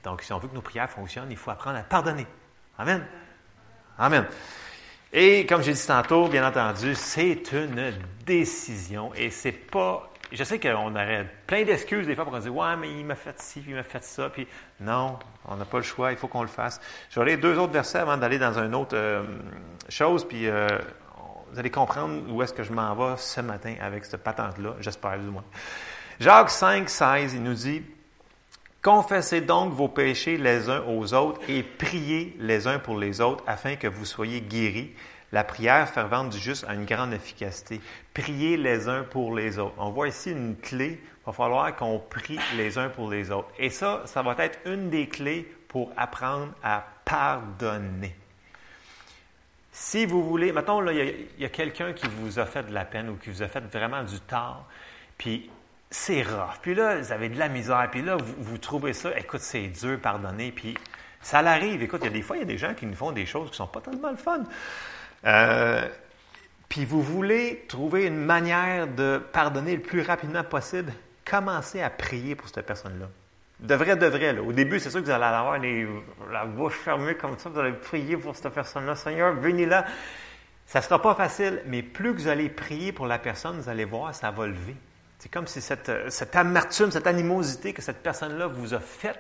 [0.04, 2.28] Donc, si on veut que nos prières fonctionnent, il faut apprendre à pardonner.
[2.78, 3.08] Amen.
[3.98, 4.28] Amen.
[5.14, 7.94] Et comme j'ai dit tantôt, bien entendu, c'est une
[8.26, 10.12] décision et c'est pas.
[10.32, 13.40] Je sais qu'on aurait plein d'excuses des fois pour dire Ouais, mais il m'a fait
[13.40, 14.48] ci, puis il m'a fait ça, puis
[14.80, 16.82] non, on n'a pas le choix, il faut qu'on le fasse.
[17.10, 19.24] Je vais lire deux autres versets avant d'aller dans une autre euh,
[19.90, 20.68] chose, puis euh,
[21.52, 25.20] vous allez comprendre où est-ce que je m'en vais ce matin avec cette patente-là, j'espère
[25.20, 25.44] du moins.
[26.20, 27.84] Jacques 5, 16, il nous dit
[28.82, 33.44] Confessez donc vos péchés les uns aux autres et priez les uns pour les autres
[33.48, 34.94] afin que vous soyez guéris.
[35.36, 37.82] La prière fervente du juste a une grande efficacité.
[38.14, 39.76] Priez les uns pour les autres.
[39.78, 40.98] On voit ici une clé.
[41.04, 43.50] Il va falloir qu'on prie les uns pour les autres.
[43.60, 48.16] Et ça, ça va être une des clés pour apprendre à pardonner.
[49.74, 53.10] Si vous voulez, mettons, il y a, quelqu'un qui vous a fait de la peine
[53.10, 54.66] ou qui vous a fait vraiment du tort,
[55.18, 55.52] puis
[55.90, 56.60] c'est rough.
[56.62, 57.90] Puis là, vous avez de la misère.
[57.92, 60.54] Puis là, vous, trouvez ça, écoute, c'est dur, pardonner.
[60.54, 60.78] Puis
[61.20, 61.84] ça l'arrive.
[61.84, 63.26] Écoute, il y a des fois, il y a des gens qui nous font des
[63.26, 64.42] choses qui sont pas tellement le fun.
[65.26, 65.88] Euh,
[66.70, 70.92] puis vous voulez trouver une manière de pardonner le plus rapidement possible,
[71.24, 73.08] commencez à prier pour cette personne-là.
[73.60, 74.38] De vrai, de vrai.
[74.38, 75.88] Au début, c'est sûr que vous allez avoir les-
[76.32, 78.96] la bouche fermée comme ça, vous allez prier pour cette personne-là.
[78.96, 79.86] Seigneur, venez-là.
[80.66, 83.70] Ça ne sera pas facile, mais plus que vous allez prier pour la personne, vous
[83.70, 84.76] allez voir, ça va lever.
[85.20, 89.20] C'est comme si cette amertume, cette animosité que cette personne-là vous a faite,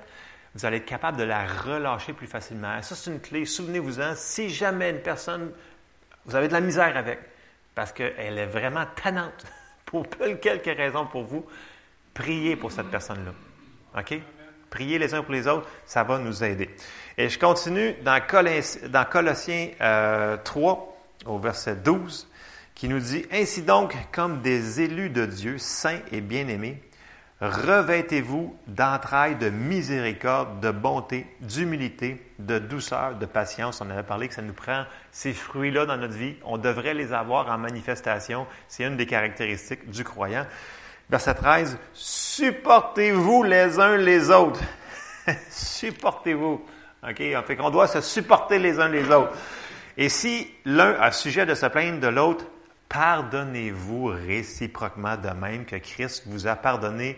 [0.53, 2.81] vous allez être capable de la relâcher plus facilement.
[2.81, 3.45] Ça, c'est une clé.
[3.45, 5.51] Souvenez-vous-en, si jamais une personne,
[6.25, 7.19] vous avez de la misère avec,
[7.73, 9.45] parce qu'elle est vraiment tannante,
[9.85, 10.05] pour
[10.41, 11.45] quelques raisons pour vous,
[12.13, 13.31] priez pour cette personne-là.
[13.99, 14.19] OK?
[14.69, 16.69] Priez les uns pour les autres, ça va nous aider.
[17.17, 20.97] Et je continue dans, Coloss- dans Colossiens euh, 3,
[21.27, 22.27] au verset 12,
[22.73, 26.81] qui nous dit Ainsi donc, comme des élus de Dieu, saints et bien-aimés,
[27.39, 33.81] revêtez-vous d'entrailles de miséricorde, de bonté, d'humilité, de douceur, de patience.
[33.81, 36.35] On avait parlé que ça nous prend ces fruits-là dans notre vie.
[36.43, 38.47] On devrait les avoir en manifestation.
[38.67, 40.45] C'est une des caractéristiques du croyant.
[41.09, 44.61] Verset 13, supportez-vous les uns les autres.
[45.49, 46.65] supportez-vous.
[47.07, 47.17] OK?
[47.17, 49.33] Fait qu'on doit se supporter les uns les autres.
[49.97, 52.45] Et si l'un a sujet de se plaindre de l'autre,
[52.89, 57.17] pardonnez-vous réciproquement de même que Christ vous a pardonné,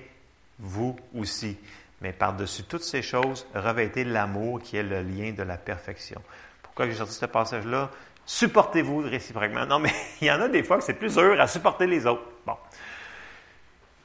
[0.60, 1.58] vous aussi.
[2.02, 6.22] Mais par-dessus toutes ces choses, revêtez l'amour qui est le lien de la perfection.
[6.62, 7.90] Pourquoi j'ai sorti ce passage-là?
[8.26, 9.66] Supportez-vous réciproquement.
[9.66, 9.92] Non, mais
[10.22, 12.24] il y en a des fois que c'est plus dur à supporter les autres.
[12.46, 12.58] Bon.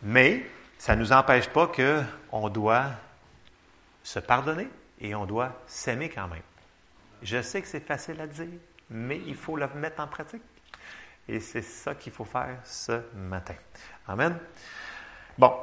[0.03, 0.47] Mais
[0.79, 2.87] ça ne nous empêche pas qu'on doit
[4.03, 4.69] se pardonner
[5.01, 6.43] et on doit s'aimer quand même.
[7.23, 8.49] Je sais que c'est facile à dire,
[8.91, 10.43] mais il faut le mettre en pratique.
[11.29, 13.55] Et c'est ça qu'il faut faire ce matin.
[14.09, 14.37] Amen.
[15.39, 15.55] Bon.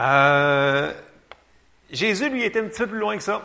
[0.00, 0.92] Euh,
[1.90, 3.42] Jésus, lui, était un petit peu plus loin que ça.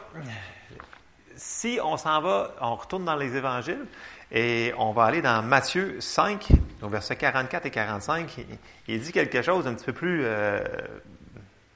[1.35, 3.85] Si on s'en va, on retourne dans les évangiles
[4.31, 6.47] et on va aller dans Matthieu 5,
[6.81, 8.37] au verset 44 et 45.
[8.37, 8.45] Il,
[8.87, 10.59] il dit quelque chose un petit peu plus euh,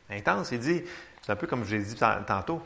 [0.09, 0.51] intense.
[0.51, 0.83] Il dit,
[1.21, 2.61] c'est un peu comme je l'ai dit tan- tantôt.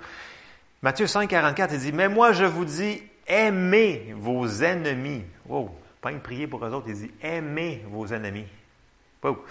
[0.81, 5.23] Matthieu 5, 44, il dit, Mais moi je vous dis, aimez vos ennemis.
[5.47, 5.69] Wow,
[6.01, 8.45] pas une prier pour eux autres, il dit, aimez vos ennemis.
[9.23, 9.43] Wow.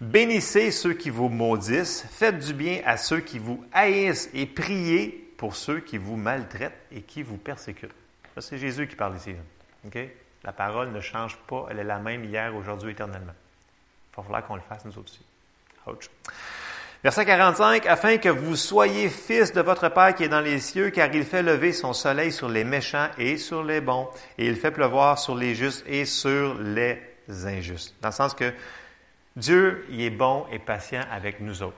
[0.00, 5.30] Bénissez ceux qui vous maudissent, faites du bien à ceux qui vous haïssent et priez
[5.36, 7.94] pour ceux qui vous maltraitent et qui vous persécutent.
[8.38, 9.32] C'est Jésus qui parle ici.
[9.32, 9.38] là.
[9.86, 9.98] OK?
[10.42, 13.34] La parole ne change pas, elle est la même hier, aujourd'hui, éternellement.
[14.12, 15.20] Il va falloir qu'on le fasse nous aussi.
[15.86, 16.08] Ouch.
[17.02, 20.90] Verset 45, afin que vous soyez fils de votre Père qui est dans les cieux,
[20.90, 24.56] car il fait lever son soleil sur les méchants et sur les bons, et il
[24.56, 26.98] fait pleuvoir sur les justes et sur les
[27.28, 27.94] injustes.
[28.00, 28.52] Dans le sens que
[29.36, 31.76] Dieu, il est bon et patient avec nous autres.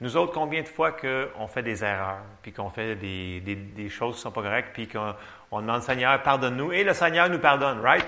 [0.00, 4.20] Nous autres, combien de fois qu'on fait des erreurs, puis qu'on fait des, choses qui
[4.20, 5.14] ne sont pas correctes, puis qu'on
[5.50, 8.06] on demande Seigneur, pardonne-nous, et le Seigneur nous pardonne, right?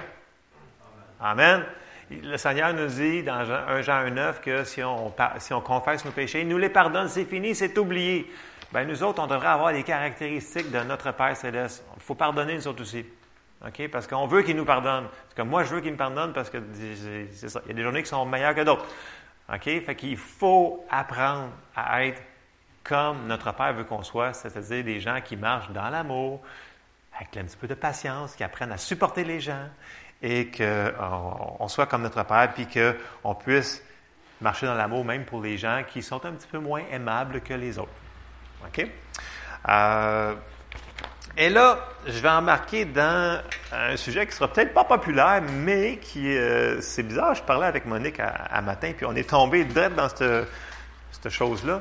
[1.21, 1.65] Amen.
[2.11, 6.41] Le Seigneur nous dit dans Jean- 1 Jean 1,9 que si on, confesse nos péchés,
[6.41, 8.31] il nous les pardonne, c'est fini, c'est oublié.
[8.73, 11.85] Ben, nous autres, on devrait avoir les caractéristiques de notre Père Céleste.
[11.95, 13.05] Il faut pardonner nous autres aussi.
[13.93, 15.05] Parce qu'on veut qu'il nous pardonne.
[15.09, 17.61] Parce que moi, je veux qu'il me pardonne parce que c'est- c'est ça.
[17.65, 18.87] Il y a des journées qui sont meilleures que d'autres.
[19.53, 19.63] OK?
[19.65, 22.21] Fait qu'il faut apprendre à être
[22.83, 26.41] comme notre Père veut qu'on soit, c'est-à-dire des gens qui marchent dans l'amour,
[27.17, 29.69] avec un petit peu de patience, qui apprennent à supporter les gens
[30.23, 33.85] et qu'on on soit comme notre Père, puis qu'on puisse
[34.41, 37.55] marcher dans l'amour même pour les gens qui sont un petit peu moins aimables que
[37.55, 37.93] les autres.
[38.67, 38.87] OK?
[39.69, 40.35] Euh,
[41.37, 43.41] et là, je vais embarquer dans
[43.73, 47.87] un sujet qui sera peut-être pas populaire, mais qui, euh, c'est bizarre, je parlais avec
[47.87, 51.81] Monique à, matin, puis on est tombé direct dans cette, chose-là.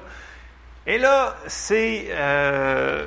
[0.88, 3.06] Et là, c'est, euh,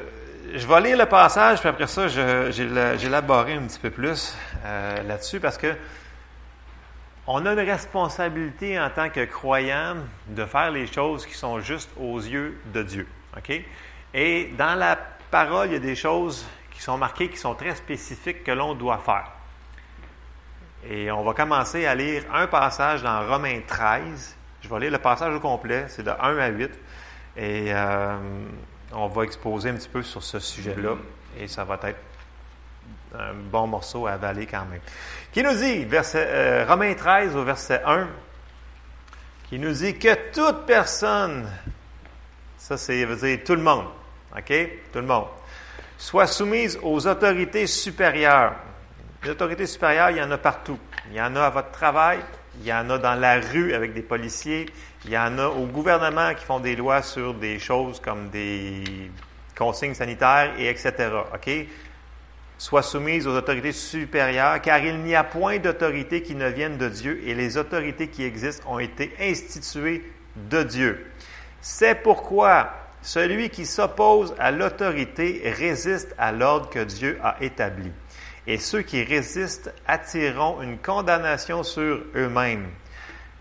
[0.54, 5.40] je vais lire le passage, puis après ça, élaboré un petit peu plus euh, là-dessus,
[5.40, 5.74] parce que
[7.26, 9.96] on a une responsabilité en tant que croyant
[10.28, 13.08] de faire les choses qui sont justes aux yeux de Dieu.
[13.34, 13.62] OK?
[14.12, 14.98] Et dans la
[15.34, 18.76] parole, il y a des choses qui sont marquées, qui sont très spécifiques que l'on
[18.76, 19.32] doit faire.
[20.88, 24.36] Et on va commencer à lire un passage dans Romains 13.
[24.62, 26.70] Je vais lire le passage au complet, c'est de 1 à 8.
[27.36, 28.16] Et euh,
[28.92, 30.94] on va exposer un petit peu sur ce sujet-là.
[31.40, 31.98] Et ça va être
[33.18, 34.82] un bon morceau à avaler quand même.
[35.32, 38.06] Qui nous dit, verset, euh, Romains 13 au verset 1,
[39.48, 41.50] qui nous dit que toute personne,
[42.56, 43.86] ça c'est veut dire tout le monde,
[44.36, 44.52] OK?
[44.92, 45.26] Tout le monde,
[45.96, 48.54] soit soumise aux autorités supérieures.
[49.22, 50.78] Les autorités supérieures, il y en a partout.
[51.10, 52.18] Il y en a à votre travail,
[52.60, 54.66] il y en a dans la rue avec des policiers,
[55.04, 59.10] il y en a au gouvernement qui font des lois sur des choses comme des
[59.56, 60.92] consignes sanitaires et etc.
[61.32, 61.50] OK?
[62.56, 66.88] Soit soumise aux autorités supérieures, car il n'y a point d'autorité qui ne vienne de
[66.88, 70.04] Dieu et les autorités qui existent ont été instituées
[70.36, 71.06] de Dieu.
[71.60, 77.92] C'est pourquoi celui qui s'oppose à l'autorité résiste à l'ordre que Dieu a établi.
[78.46, 82.66] Et ceux qui résistent attireront une condamnation sur eux-mêmes.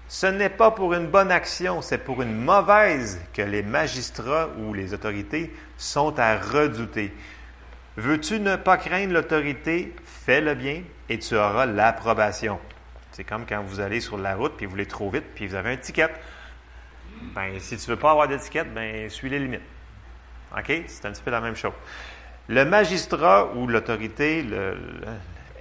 [0.10, 4.74] Ce n'est pas pour une bonne action, c'est pour une mauvaise que les magistrats ou
[4.74, 7.14] les autorités sont à redouter.
[7.96, 9.96] Veux-tu ne pas craindre l'autorité?
[10.04, 12.60] Fais le bien et tu auras l'approbation.
[13.14, 15.56] C'est comme quand vous allez sur la route puis vous voulez trop vite puis vous
[15.56, 16.10] avez un ticket.
[17.36, 19.62] Ben, si tu veux pas avoir d'étiquette, ben, suis les limites.
[20.58, 20.84] OK?
[20.88, 21.74] C'est un petit peu la même chose.
[22.48, 24.46] Le magistrat ou l'autorité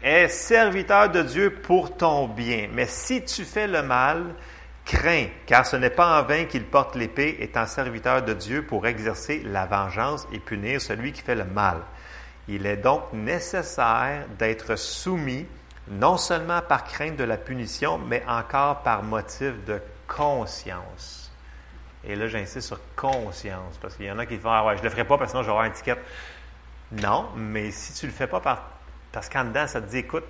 [0.02, 2.68] est serviteur de Dieu pour ton bien.
[2.72, 4.34] Mais si tu fais le mal,
[4.84, 8.86] crains, car ce n'est pas en vain qu'il porte l'épée, étant serviteur de Dieu pour
[8.86, 11.78] exercer la vengeance et punir celui qui fait le mal.
[12.48, 15.46] Il est donc nécessaire d'être soumis,
[15.88, 21.21] non seulement par crainte de la punition, mais encore par motif de conscience.
[22.04, 24.82] Et là, j'insiste sur conscience, parce qu'il y en a qui font Ah ouais, je
[24.82, 25.96] le ferai pas parce que sinon j'aurai un ticket.
[26.92, 28.70] Non, mais si tu ne le fais pas par,
[29.12, 30.24] parce qu'en dedans, ça te dit écoute,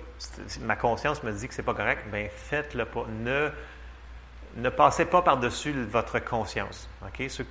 [0.61, 3.05] ma conscience me dit que c'est pas correct, bien faites-le pas.
[3.09, 3.49] Ne,
[4.55, 6.87] ne passez pas par-dessus votre conscience.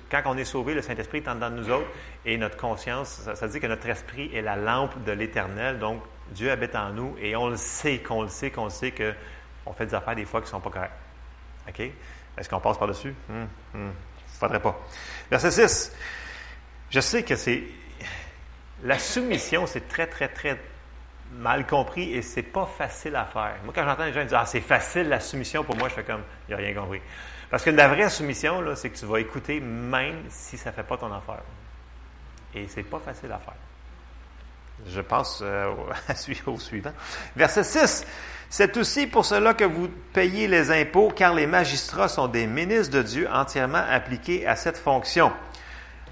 [0.09, 1.89] Quand on est sauvé, le Saint-Esprit est en dedans de nous autres
[2.25, 5.79] et notre conscience, ça, ça dit que notre esprit est la lampe de l'Éternel.
[5.79, 6.01] Donc,
[6.31, 9.73] Dieu habite en nous et on le sait, qu'on le sait, qu'on le sait qu'on
[9.73, 10.93] fait des affaires des fois qui ne sont pas correctes.
[11.67, 11.79] OK?
[12.37, 13.13] Est-ce qu'on passe par-dessus?
[13.29, 13.91] Hum, hum,
[14.49, 14.79] pas.
[15.29, 15.91] Verset 6.
[16.89, 17.63] Je sais que c'est.
[18.83, 20.59] La soumission, c'est très, très, très
[21.31, 23.55] mal compris et c'est pas facile à faire.
[23.63, 26.03] Moi, quand j'entends les gens dire Ah, c'est facile la soumission, pour moi, je fais
[26.03, 27.01] comme Il n'y a rien compris.
[27.49, 30.83] Parce que la vraie soumission, c'est que tu vas écouter même si ça ne fait
[30.83, 31.43] pas ton affaire.
[32.55, 33.53] Et c'est pas facile à faire.
[34.87, 35.73] Je passe euh,
[36.47, 36.93] au suivant.
[37.35, 38.05] Verset 6.
[38.55, 42.95] C'est aussi pour cela que vous payez les impôts, car les magistrats sont des ministres
[42.95, 45.31] de Dieu entièrement appliqués à cette fonction.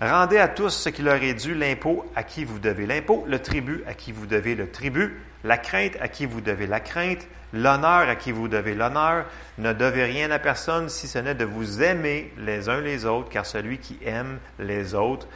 [0.01, 3.37] Rendez à tous ce qui leur est dû, l'impôt à qui vous devez l'impôt, le
[3.37, 7.27] tribut à qui vous devez le tribut, la crainte à qui vous devez la crainte,
[7.53, 9.25] l'honneur à qui vous devez l'honneur.
[9.59, 13.29] Ne devez rien à personne si ce n'est de vous aimer les uns les autres,
[13.29, 15.27] car celui qui aime les autres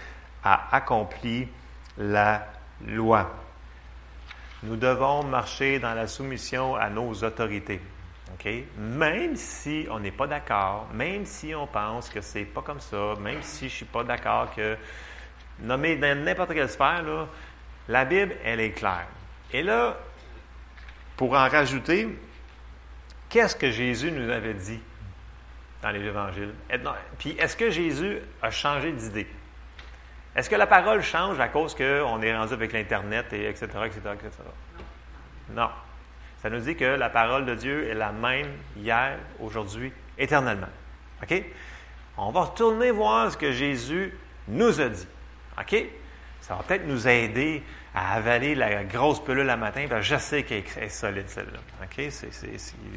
[0.44, 1.50] a accompli
[2.00, 2.48] la
[2.84, 3.45] loi.
[4.66, 7.80] Nous devons marcher dans la soumission à nos autorités.
[8.78, 13.14] Même si on n'est pas d'accord, même si on pense que c'est pas comme ça,
[13.20, 14.76] même si je suis pas d'accord que
[15.60, 17.28] nommer dans n'importe quelle sphère, là,
[17.88, 19.08] la Bible, elle est claire.
[19.54, 19.98] Et là,
[21.16, 22.20] pour en rajouter,
[23.30, 24.80] qu'est-ce que Jésus nous avait dit
[25.82, 26.54] dans les évangiles?
[27.20, 29.28] Puis est-ce que Jésus a changé d'idée?
[30.36, 34.00] Est-ce que la parole change à cause qu'on est rendu avec l'Internet et etc., etc.,
[34.14, 34.32] etc.?
[35.52, 35.70] Non.
[36.42, 40.68] Ça nous dit que la parole de Dieu est la même hier, aujourd'hui, éternellement.
[41.24, 41.44] OK?
[42.18, 44.14] On va retourner voir ce que Jésus
[44.48, 45.08] nous a dit.
[45.60, 45.86] OK?
[46.42, 47.64] Ça va peut-être nous aider
[47.94, 51.60] à avaler la grosse pelule le matin, parce que je sais qu'elle est solide, celle-là.
[51.82, 52.12] OK?
[52.12, 52.30] C'est,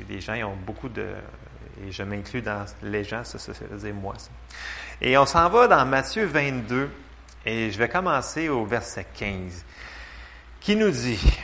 [0.09, 1.07] les gens ils ont beaucoup de...
[1.87, 4.15] Et je m'inclus dans les gens, ça, ça, ça moi.
[4.19, 4.31] ça.
[5.01, 6.91] Et on s'en va dans Matthieu 22,
[7.49, 9.65] et je vais commencer au verset 15,
[10.61, 11.39] qui nous dit...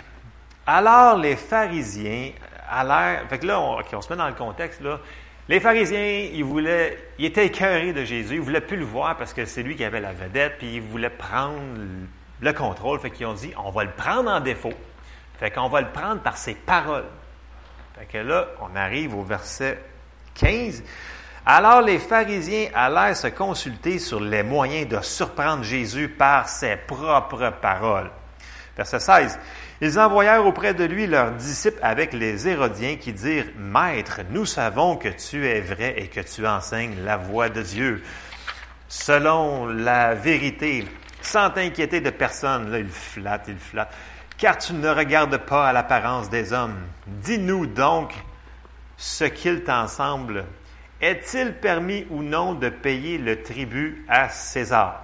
[0.66, 2.32] Alors les pharisiens
[2.70, 3.26] allèrent.
[3.28, 4.80] Fait que là, on, on se met dans le contexte.
[4.80, 5.00] Là.
[5.48, 6.98] Les pharisiens, ils voulaient.
[7.18, 8.36] Ils étaient écœurés de Jésus.
[8.36, 10.82] Ils voulaient plus le voir parce que c'est lui qui avait la vedette, puis ils
[10.82, 11.61] voulaient prendre
[12.40, 12.98] le contrôle.
[12.98, 14.72] Fait qu'ils ont dit on va le prendre en défaut.
[15.38, 17.07] Fait qu'on va le prendre par ses paroles.
[17.98, 19.78] Fait que là, on arrive au verset
[20.34, 20.82] 15.
[21.47, 27.53] Alors les pharisiens allèrent se consulter sur les moyens de surprendre Jésus par ses propres
[27.61, 28.11] paroles.
[28.76, 29.38] Verset 16.
[29.82, 34.97] Ils envoyèrent auprès de lui leurs disciples avec les Hérodiens qui dirent, Maître, nous savons
[34.97, 38.03] que tu es vrai et que tu enseignes la voie de Dieu
[38.88, 40.86] selon la vérité,
[41.20, 42.70] sans t'inquiéter de personne.
[42.70, 43.92] Là, il flatte, il flatte.
[44.38, 46.76] Car tu ne regardes pas à l'apparence des hommes.
[47.07, 48.14] Dis-nous donc
[48.97, 50.45] ce qu'il t'en semble.
[51.05, 55.02] Est-il permis ou non de payer le tribut à César?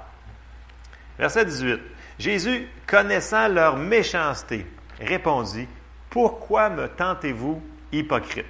[1.18, 1.78] Verset 18.
[2.18, 4.66] Jésus, connaissant leur méchanceté,
[4.98, 5.68] répondit,
[6.08, 8.46] Pourquoi me tentez-vous, hypocrite?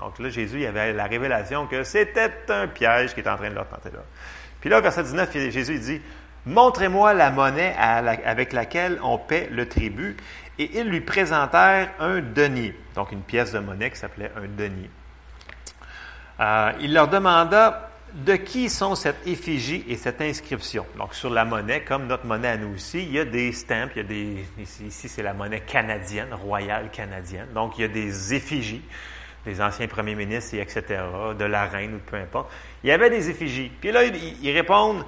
[0.00, 3.54] Donc là, Jésus avait la révélation que c'était un piège qui était en train de
[3.54, 4.00] leur tenter là.
[4.60, 6.00] Puis là, verset 19, Jésus dit,
[6.46, 10.16] Montrez-moi la monnaie avec laquelle on paie le tribut.
[10.58, 14.90] Et ils lui présentèrent un denier, donc une pièce de monnaie qui s'appelait un denier.
[16.40, 20.86] Euh, il leur demanda de qui sont cette effigie et cette inscription?
[20.98, 23.88] Donc, sur la monnaie, comme notre monnaie à nous aussi, il y a des stamps,
[23.94, 27.48] il y a des, ici, c'est la monnaie canadienne, royale canadienne.
[27.54, 28.82] Donc, il y a des effigies
[29.46, 30.82] des anciens premiers ministres, et etc.,
[31.38, 32.50] de la reine ou peu importe.
[32.82, 33.70] Il y avait des effigies.
[33.80, 35.04] Puis là, ils, répondent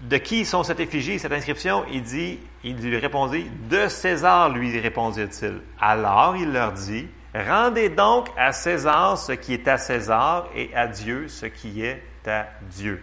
[0.00, 1.84] de qui sont cette effigie et cette inscription?
[1.92, 5.60] Il dit, il lui répondit, de César, lui répondit-il.
[5.78, 10.86] Alors il leur dit, rendez donc à César ce qui est à César et à
[10.86, 13.02] Dieu ce qui est à Dieu.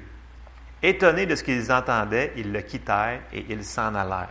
[0.84, 4.30] Étonnés de ce qu'ils entendaient, ils le quittèrent et ils s'en allèrent.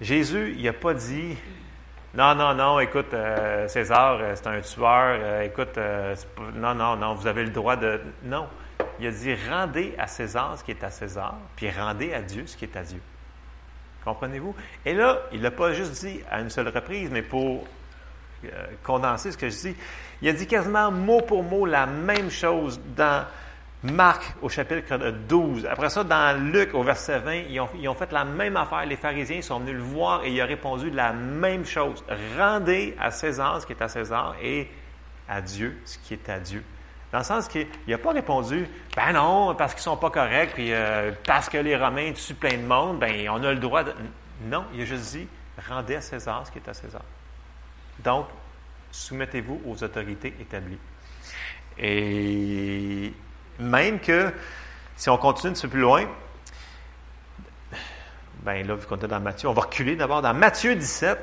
[0.00, 1.36] Jésus, il n'a pas dit,
[2.14, 5.78] non, non, non, écoute, euh, César, euh, c'est un tueur, euh, écoute,
[6.54, 8.00] non, non, non, vous avez le droit de...
[8.24, 8.46] Non,
[9.00, 12.46] il a dit, rendez à César ce qui est à César, puis rendez à Dieu
[12.46, 13.00] ce qui est à Dieu.
[14.04, 14.54] Comprenez-vous?
[14.84, 17.66] Et là, il l'a pas juste dit à une seule reprise, mais pour
[18.82, 19.76] condenser ce que je dis,
[20.22, 23.24] il a dit quasiment mot pour mot la même chose dans
[23.84, 24.96] Marc au chapitre
[25.28, 25.66] 12.
[25.66, 28.86] Après ça, dans Luc au verset 20, ils ont, ils ont fait la même affaire.
[28.86, 32.02] Les pharisiens sont venus le voir et il a répondu la même chose.
[32.38, 34.70] Rendez à César ce qui est à César et
[35.28, 36.64] à Dieu ce qui est à Dieu.
[37.12, 38.66] Dans le sens qu'il n'a pas répondu,
[38.96, 42.56] ben non, parce qu'ils sont pas corrects, puis euh, parce que les Romains tuent plein
[42.56, 43.92] de monde, ben on a le droit de.
[44.46, 45.28] Non, il a juste dit,
[45.68, 47.02] rendez à César ce qui est à César.
[48.00, 48.26] Donc,
[48.90, 50.78] soumettez-vous aux autorités établies.
[51.78, 53.12] Et
[53.58, 54.32] même que,
[54.96, 56.04] si on continue un petit peu plus loin,
[58.42, 61.18] ben là, vu qu'on est dans Matthieu, on va reculer d'abord dans Matthieu 17.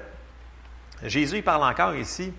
[1.03, 2.34] Jésus, il parle encore ici.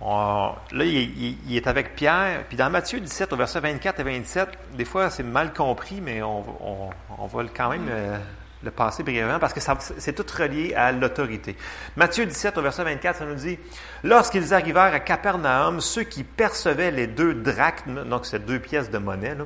[0.00, 2.44] Là, il, est avec Pierre.
[2.48, 6.22] Puis dans Matthieu 17, au verset 24 et 27, des fois, c'est mal compris, mais
[6.22, 8.18] on, on- on va quand même euh,
[8.62, 9.60] le passer brièvement parce que
[9.98, 11.56] c'est tout relié à l'autorité.
[11.96, 13.58] Matthieu 17, au verset 24, ça nous dit
[14.04, 18.98] Lorsqu'ils arrivèrent à Capernaum, ceux qui percevaient les deux drachmes, donc c'est deux pièces de
[18.98, 19.36] monnaie,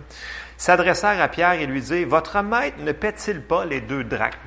[0.56, 4.38] s'adressèrent à Pierre et lui dirent Votre maître ne paie-t-il pas les deux drachmes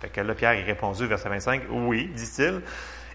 [0.00, 2.62] fait que là, Pierre, il répondit, verset 25, Oui, dit-il.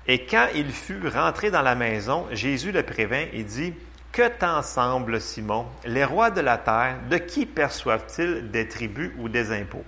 [0.08, 3.74] Et quand il fut rentré dans la maison, Jésus le prévint et dit,
[4.14, 5.66] Que t'en semble, Simon?
[5.86, 9.84] Les rois de la terre, de qui perçoivent-ils des tributs ou des impôts?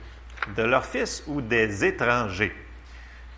[0.58, 2.52] De leurs fils ou des étrangers?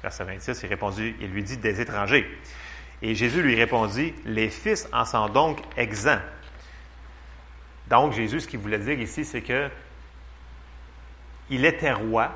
[0.01, 2.25] Verset 26, il répondit, il lui dit, des étrangers.
[3.01, 6.21] Et Jésus lui répondit, Les fils en sont donc exempts.
[7.89, 9.69] Donc, Jésus, ce qu'il voulait dire ici, c'est que
[11.49, 12.31] il était roi,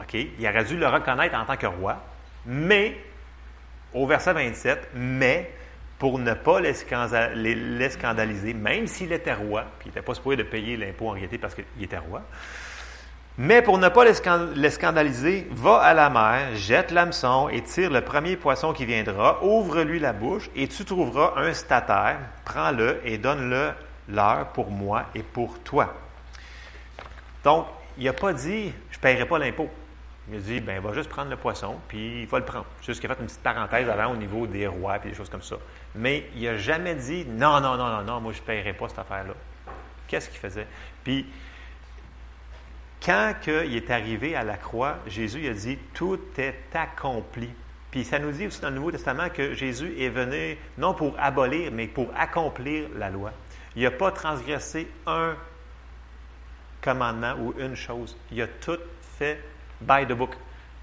[0.00, 0.14] OK?
[0.14, 2.02] Il aurait dû le reconnaître en tant que roi,
[2.46, 2.98] mais,
[3.92, 5.52] au verset 27, mais
[5.98, 10.02] pour ne pas les scanda- les- les scandaliser, même s'il était roi, puis il n'était
[10.02, 12.22] pas supposé de payer l'impôt en réalité parce qu'il était roi,
[13.36, 17.62] mais pour ne pas les, scan- les scandaliser, va à la mer, jette l'hameçon et
[17.62, 23.00] tire le premier poisson qui viendra, ouvre-lui la bouche et tu trouveras un statère, prends-le
[23.04, 23.70] et donne-le
[24.08, 25.94] leur pour moi et pour toi.
[27.44, 29.68] Donc, il n'a pas dit, je ne paierai pas l'impôt.
[30.30, 32.66] Il a dit, ben, il va juste prendre le poisson, puis il va le prendre.
[32.82, 35.30] Juste qu'il a fait une petite parenthèse avant au niveau des rois, puis des choses
[35.30, 35.56] comme ça.
[35.94, 38.88] Mais il n'a jamais dit, non, non, non, non, non, moi, je ne paierai pas
[38.88, 39.34] cette affaire-là.
[40.06, 40.66] Qu'est-ce qu'il faisait?
[41.02, 41.26] Puis,
[43.04, 47.48] quand il est arrivé à la croix, Jésus il a dit, tout est accompli.
[47.90, 51.14] Puis ça nous dit aussi dans le Nouveau Testament que Jésus est venu non pour
[51.18, 53.32] abolir, mais pour accomplir la loi.
[53.76, 55.36] Il n'a pas transgressé un
[56.82, 58.16] commandement ou une chose.
[58.30, 58.78] Il a tout
[59.18, 59.42] fait
[59.80, 60.34] by the book.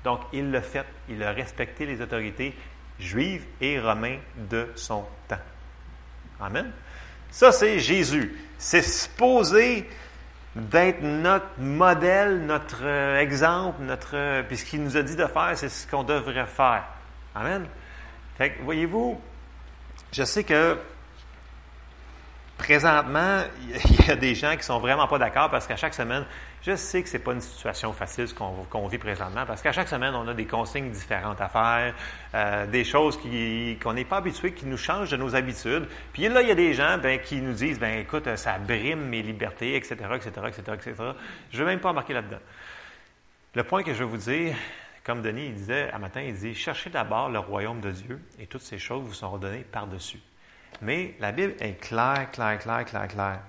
[0.03, 0.85] Donc, il l'a fait.
[1.09, 2.55] Il a respecté les autorités
[2.99, 4.19] juives et romaines
[4.49, 5.35] de son temps.
[6.39, 6.71] Amen.
[7.31, 8.35] Ça, c'est Jésus.
[8.57, 9.89] C'est supposé
[10.55, 14.15] d'être notre modèle, notre euh, exemple, notre.
[14.15, 16.85] euh, puis ce qu'il nous a dit de faire, c'est ce qu'on devrait faire.
[17.33, 17.65] Amen.
[18.37, 19.19] Fait que, voyez-vous,
[20.13, 20.77] je sais que
[22.57, 23.41] présentement,
[23.89, 26.25] il y a des gens qui sont vraiment pas d'accord parce qu'à chaque semaine,
[26.65, 29.87] je sais que c'est pas une situation facile ce qu'on vit présentement parce qu'à chaque
[29.87, 31.93] semaine, on a des consignes différentes à faire,
[32.33, 33.19] euh, des choses
[33.81, 35.87] qu'on n'est pas habitué, qui nous changent de nos habitudes.
[36.11, 39.07] Puis là, il y a des gens ben, qui nous disent, ben écoute, ça brime
[39.07, 40.93] mes libertés, etc., etc., etc., etc.
[41.51, 42.41] Je ne vais même pas embarquer là-dedans.
[43.53, 44.55] Le point que je veux vous dire,
[45.03, 48.47] comme Denis il disait un matin, il dit, cherchez d'abord le royaume de Dieu et
[48.47, 50.19] toutes ces choses vous seront données par-dessus.
[50.81, 53.39] Mais la Bible est claire, claire, claire, claire, claire.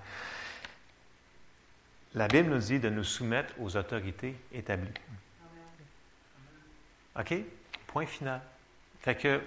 [2.17, 4.89] La Bible nous dit de nous soumettre aux autorités établies.
[7.15, 7.35] OK?
[7.85, 8.41] Point final.
[9.01, 9.39] Fait que,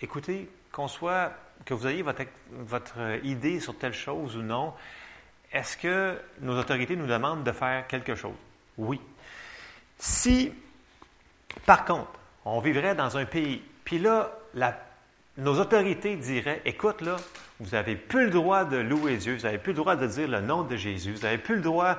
[0.00, 1.34] écoutez, qu'on soit,
[1.66, 4.72] que vous ayez votre, votre idée sur telle chose ou non,
[5.52, 8.36] est-ce que nos autorités nous demandent de faire quelque chose?
[8.78, 8.98] Oui.
[9.98, 10.54] Si,
[11.66, 14.32] par contre, on vivrait dans un pays, puis là,
[15.36, 17.16] nos autorités diraient, écoute, là,
[17.60, 20.28] vous n'avez plus le droit de louer Dieu, vous n'avez plus le droit de dire
[20.28, 21.96] le nom de Jésus, vous n'avez plus le droit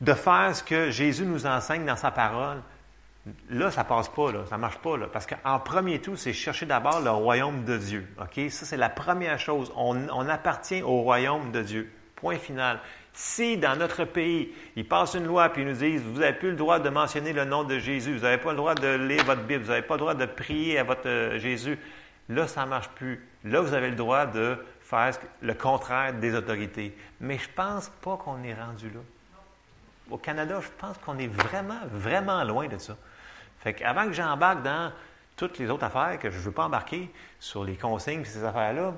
[0.00, 2.58] de faire ce que Jésus nous enseigne dans sa parole.
[3.50, 6.66] Là, ça passe pas, là, ça marche pas, là, parce qu'en premier tout, c'est chercher
[6.66, 8.06] d'abord le royaume de Dieu.
[8.20, 9.72] Ok, ça c'est la première chose.
[9.76, 11.90] On, on appartient au royaume de Dieu.
[12.14, 12.78] Point final.
[13.18, 16.50] Si dans notre pays, ils passent une loi puis ils nous disent vous n'avez plus
[16.50, 19.24] le droit de mentionner le nom de Jésus, vous n'avez pas le droit de lire
[19.24, 21.78] votre Bible, vous n'avez pas le droit de prier à votre euh, Jésus,
[22.28, 23.26] là ça ne marche plus.
[23.42, 25.12] Là vous avez le droit de faire
[25.42, 26.96] le contraire des autorités.
[27.20, 29.00] Mais je pense pas qu'on est rendu là.
[30.10, 32.96] Au Canada, je pense qu'on est vraiment, vraiment loin de ça.
[33.60, 34.92] Fait qu'avant que j'embarque dans
[35.36, 37.10] toutes les autres affaires que je ne veux pas embarquer
[37.40, 38.94] sur les consignes et ces affaires-là,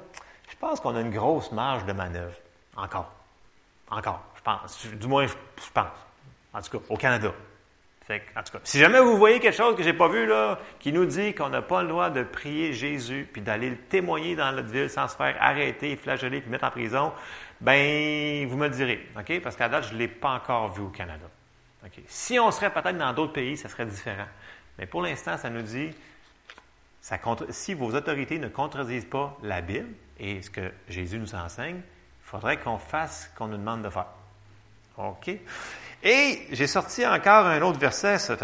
[0.51, 2.36] je pense qu'on a une grosse marge de manœuvre.
[2.76, 3.11] Encore.
[3.91, 4.86] Encore, je pense.
[4.86, 5.34] Du moins, je
[5.72, 5.86] pense.
[6.53, 7.32] En tout cas, au Canada.
[8.11, 10.93] En tout cas, si jamais vous voyez quelque chose que j'ai pas vu, là, qui
[10.93, 14.51] nous dit qu'on n'a pas le droit de prier Jésus, puis d'aller le témoigner dans
[14.53, 17.13] notre ville sans se faire arrêter, flageller, puis mettre en prison,
[17.61, 19.41] ben, vous me le direz, OK?
[19.43, 21.27] Parce qu'à date, je ne l'ai pas encore vu au Canada.
[22.07, 24.27] Si on serait peut-être dans d'autres pays, ça serait différent.
[24.79, 25.91] Mais pour l'instant, ça nous dit,
[27.01, 27.19] ça
[27.51, 29.89] si vos autorités ne contredisent pas la Bible
[30.19, 33.91] et ce que Jésus nous enseigne, il faudrait qu'on fasse ce qu'on nous demande de
[33.91, 34.07] faire.
[34.99, 35.31] OK?
[36.03, 38.18] Et j'ai sorti encore un autre verset.
[38.18, 38.36] Ça,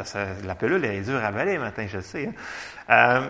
[0.45, 2.27] la pelule est dure à avaler matin, je le sais.
[2.29, 2.33] hein.
[2.91, 3.29] Euh,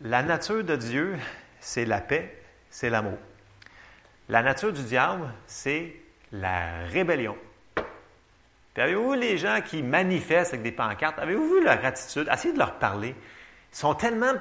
[0.00, 1.16] la nature de Dieu,
[1.60, 3.18] c'est la paix, c'est l'amour.
[4.28, 5.94] La nature du diable, c'est
[6.32, 7.36] la rébellion.
[8.76, 11.18] Avez-vous les gens qui manifestent avec des pancartes?
[11.18, 12.28] Avez-vous vu leur attitude?
[12.32, 13.14] Essayez de leur parler.
[13.72, 14.32] Ils sont tellement.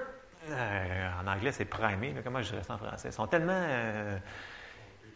[0.50, 2.14] euh, en anglais, c'est primé.
[2.14, 2.22] là.
[2.24, 3.10] comment je dirais ça en français?
[3.10, 3.52] Ils sont tellement.
[3.54, 4.18] euh,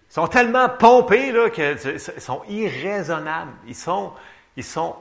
[0.10, 3.52] ils sont tellement pompés là, qu'ils sont irraisonnables.
[3.68, 4.14] Ils sont,
[4.56, 4.96] ils sont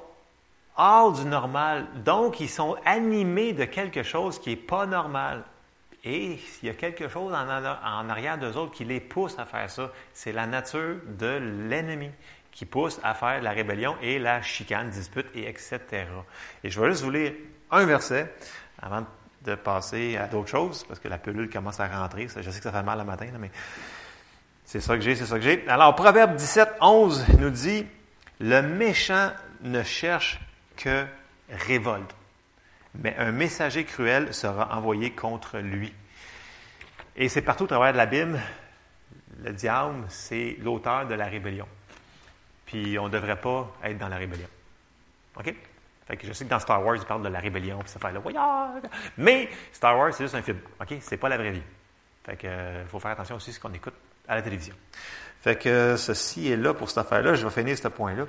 [0.77, 1.87] hors du normal.
[2.05, 5.45] Donc, ils sont animés de quelque chose qui n'est pas normal.
[6.05, 9.69] Et il y a quelque chose en, arrière d'eux autres qui les pousse à faire
[9.69, 9.91] ça.
[10.13, 11.39] C'est la nature de
[11.69, 12.11] l'ennemi
[12.53, 15.81] qui pousse à faire la rébellion et la chicane, dispute, et etc.
[16.63, 17.33] Et je vais juste vous lire
[17.71, 18.33] un verset
[18.81, 19.05] avant
[19.43, 22.29] de passer à d'autres choses, parce que la pelule commence à rentrer.
[22.29, 23.51] Je sais que ça fait mal le matin, mais
[24.67, 25.67] c'est ça que j'ai, c'est ça que j'ai.
[25.69, 27.87] Alors, Proverbe 17, 11 nous dit,
[28.41, 29.31] le méchant
[29.63, 30.41] ne cherche
[30.77, 31.07] que
[31.49, 32.15] révolte,
[32.97, 35.95] mais un messager cruel sera envoyé contre lui.
[37.15, 38.41] Et c'est partout au travers de la Bible,
[39.45, 41.69] le diable, c'est l'auteur de la rébellion.
[42.67, 44.49] Puis on ne devrait pas être dans la rébellion.
[45.39, 45.55] OK?
[46.09, 48.01] Fait que je sais que dans Star Wars, ils parlent de la rébellion, puis ça
[48.01, 48.83] fait le voyage.
[49.17, 50.59] Mais Star Wars, c'est juste un film.
[50.81, 50.97] OK?
[51.01, 51.63] C'est pas la vraie vie.
[52.25, 53.95] Fait que il faut faire attention aussi à ce qu'on écoute
[54.29, 54.75] à la télévision.
[55.41, 57.35] Fait que ceci est là pour cette affaire-là.
[57.35, 58.27] Je vais finir ce point-là.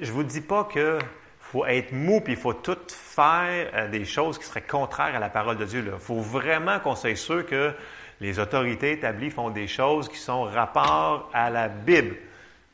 [0.00, 0.98] Je vous dis pas que
[1.40, 5.18] faut être mou puis il faut tout faire euh, des choses qui seraient contraires à
[5.18, 5.84] la parole de Dieu.
[5.84, 7.72] Il faut vraiment qu'on soit sûr que
[8.20, 12.16] les autorités établies font des choses qui sont rapport à la Bible.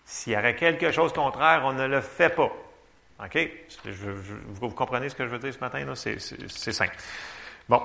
[0.04, 2.52] S'il y aurait quelque chose contraire, on ne le fait pas.
[3.24, 3.50] OK?
[4.48, 5.84] Vous comprenez ce que je veux dire ce matin?
[5.94, 6.96] c'est simple.
[7.68, 7.80] Bon.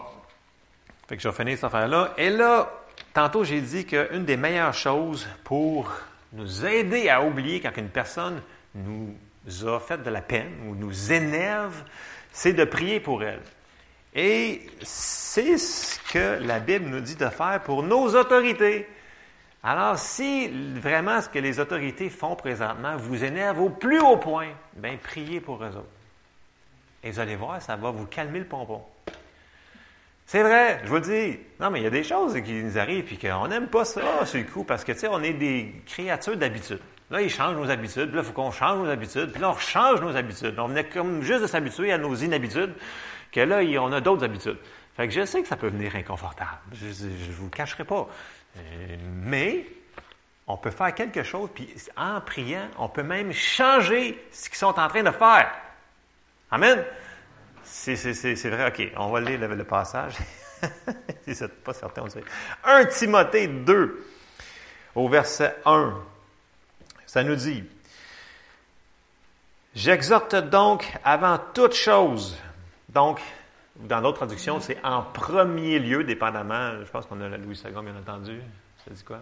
[1.08, 2.14] Fait que je vais finir cette affaire-là.
[2.18, 2.70] Et là,
[3.14, 5.92] tantôt, j'ai dit qu'une des meilleures choses pour
[6.34, 8.42] nous aider à oublier quand une personne
[8.76, 9.16] nous
[9.66, 11.84] a fait de la peine ou nous énerve,
[12.32, 13.42] c'est de prier pour elle.
[14.14, 18.88] Et c'est ce que la Bible nous dit de faire pour nos autorités.
[19.64, 24.50] Alors, si vraiment ce que les autorités font présentement vous énerve au plus haut point,
[24.74, 25.86] bien, priez pour eux autres.
[27.04, 28.84] Et vous allez voir, ça va vous calmer le pompon.
[30.26, 31.40] C'est vrai, je vous le dis.
[31.60, 34.26] Non, mais il y a des choses qui nous arrivent et qu'on n'aime pas ça
[34.26, 36.80] sur le coup parce que, tu sais, on est des créatures d'habitude.
[37.10, 39.52] Là, ils changent nos habitudes, puis là, il faut qu'on change nos habitudes, puis là,
[39.52, 40.58] on change nos habitudes.
[40.58, 42.74] On venait comme juste de s'habituer à nos inhabitudes,
[43.34, 44.58] que là, on a d'autres habitudes.
[44.96, 46.58] Fait que je sais que ça peut venir inconfortable.
[46.74, 48.08] Je ne vous le cacherai pas.
[48.58, 49.66] Euh, mais
[50.48, 51.68] on peut faire quelque chose, puis
[51.98, 55.52] en priant, on peut même changer ce qu'ils sont en train de faire.
[56.50, 56.84] Amen.
[57.72, 58.68] C'est, vrai.
[58.68, 60.16] OK, on va lire le, le passage.
[61.26, 62.24] c'est pas certain, on sait.
[62.66, 64.06] 1 Timothée 2,
[64.96, 65.94] au verset 1.
[67.06, 67.64] Ça nous dit
[69.74, 72.38] J'exhorte donc avant toute chose.
[72.90, 73.22] Donc,
[73.78, 76.74] dans d'autres traductions, c'est en premier lieu, dépendamment.
[76.84, 78.42] Je pense qu'on a la Louis II, bien entendu.
[78.84, 79.22] Ça dit quoi?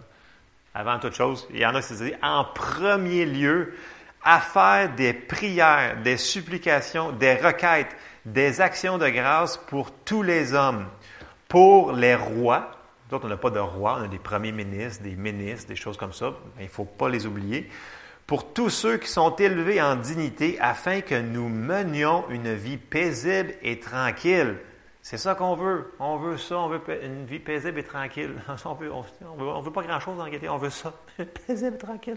[0.74, 1.46] Avant toute chose.
[1.50, 3.74] Il y en a qui disent en premier lieu,
[4.22, 10.54] à faire des prières, des supplications, des requêtes, des actions de grâce pour tous les
[10.54, 10.86] hommes,
[11.48, 12.70] pour les rois.
[13.08, 15.96] D'autres, on n'a pas de rois, on a des premiers ministres, des ministres, des choses
[15.96, 16.32] comme ça.
[16.56, 17.68] Mais il ne faut pas les oublier.
[18.26, 23.54] Pour tous ceux qui sont élevés en dignité, afin que nous menions une vie paisible
[23.62, 24.56] et tranquille.
[25.02, 25.92] C'est ça qu'on veut.
[25.98, 28.34] On veut ça, on veut une vie paisible et tranquille.
[28.64, 28.90] On veut,
[29.62, 30.92] veut, pas grand-chose en on veut ça.
[31.46, 32.16] paisible et tranquille.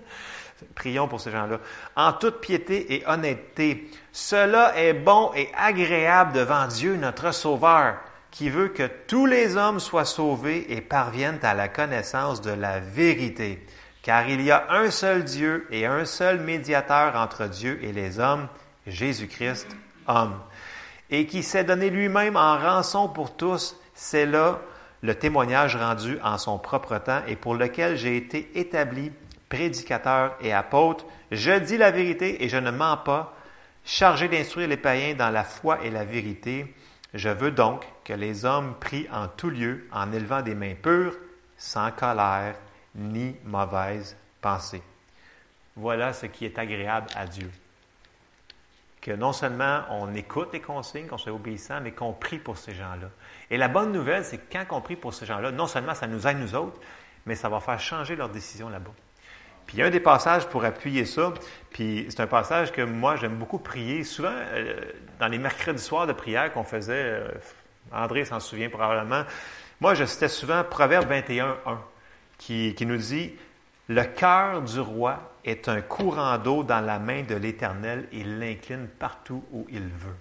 [0.76, 1.60] Prions pour ces gens-là.
[1.95, 7.95] En toute piété et honnêteté, cela est bon et agréable devant Dieu, notre Sauveur,
[8.31, 12.80] qui veut que tous les hommes soient sauvés et parviennent à la connaissance de la
[12.80, 13.65] vérité.
[14.01, 18.19] Car il y a un seul Dieu et un seul médiateur entre Dieu et les
[18.19, 18.49] hommes,
[18.85, 19.68] Jésus-Christ,
[20.07, 20.35] homme
[21.14, 24.60] et qui s'est donné lui-même en rançon pour tous, c'est là
[25.03, 29.11] le témoignage rendu en son propre temps et pour lequel j'ai été établi
[29.48, 31.06] prédicateur et apôtre.
[31.30, 33.38] Je dis la vérité et je ne mens pas,
[33.85, 36.73] chargé d'instruire les païens dans la foi et la vérité.
[37.14, 41.15] Je veux donc que les hommes prient en tout lieu en élevant des mains pures,
[41.57, 42.56] sans colère
[42.95, 44.81] ni mauvaise pensée.
[45.76, 47.52] Voilà ce qui est agréable à Dieu
[49.04, 52.74] que non seulement on écoute les consignes, qu'on soit obéissant, mais qu'on prie pour ces
[52.74, 53.10] gens-là.
[53.52, 56.08] Et la bonne nouvelle, c'est que quand on prie pour ces gens-là, non seulement ça
[56.08, 56.80] nous aide nous autres,
[57.26, 58.94] mais ça va faire changer leur décision là-bas.
[59.66, 61.34] Puis il y a un des passages pour appuyer ça,
[61.70, 64.06] puis c'est un passage que moi j'aime beaucoup prier.
[64.06, 64.80] Souvent, euh,
[65.20, 67.28] dans les mercredis soirs de prière qu'on faisait, euh,
[67.92, 69.24] André s'en souvient probablement,
[69.82, 71.82] moi je citais souvent Proverbe 21, 1,
[72.38, 73.34] qui, qui nous dit
[73.90, 78.88] Le cœur du roi est un courant d'eau dans la main de l'Éternel, il l'incline
[78.88, 80.15] partout où il veut.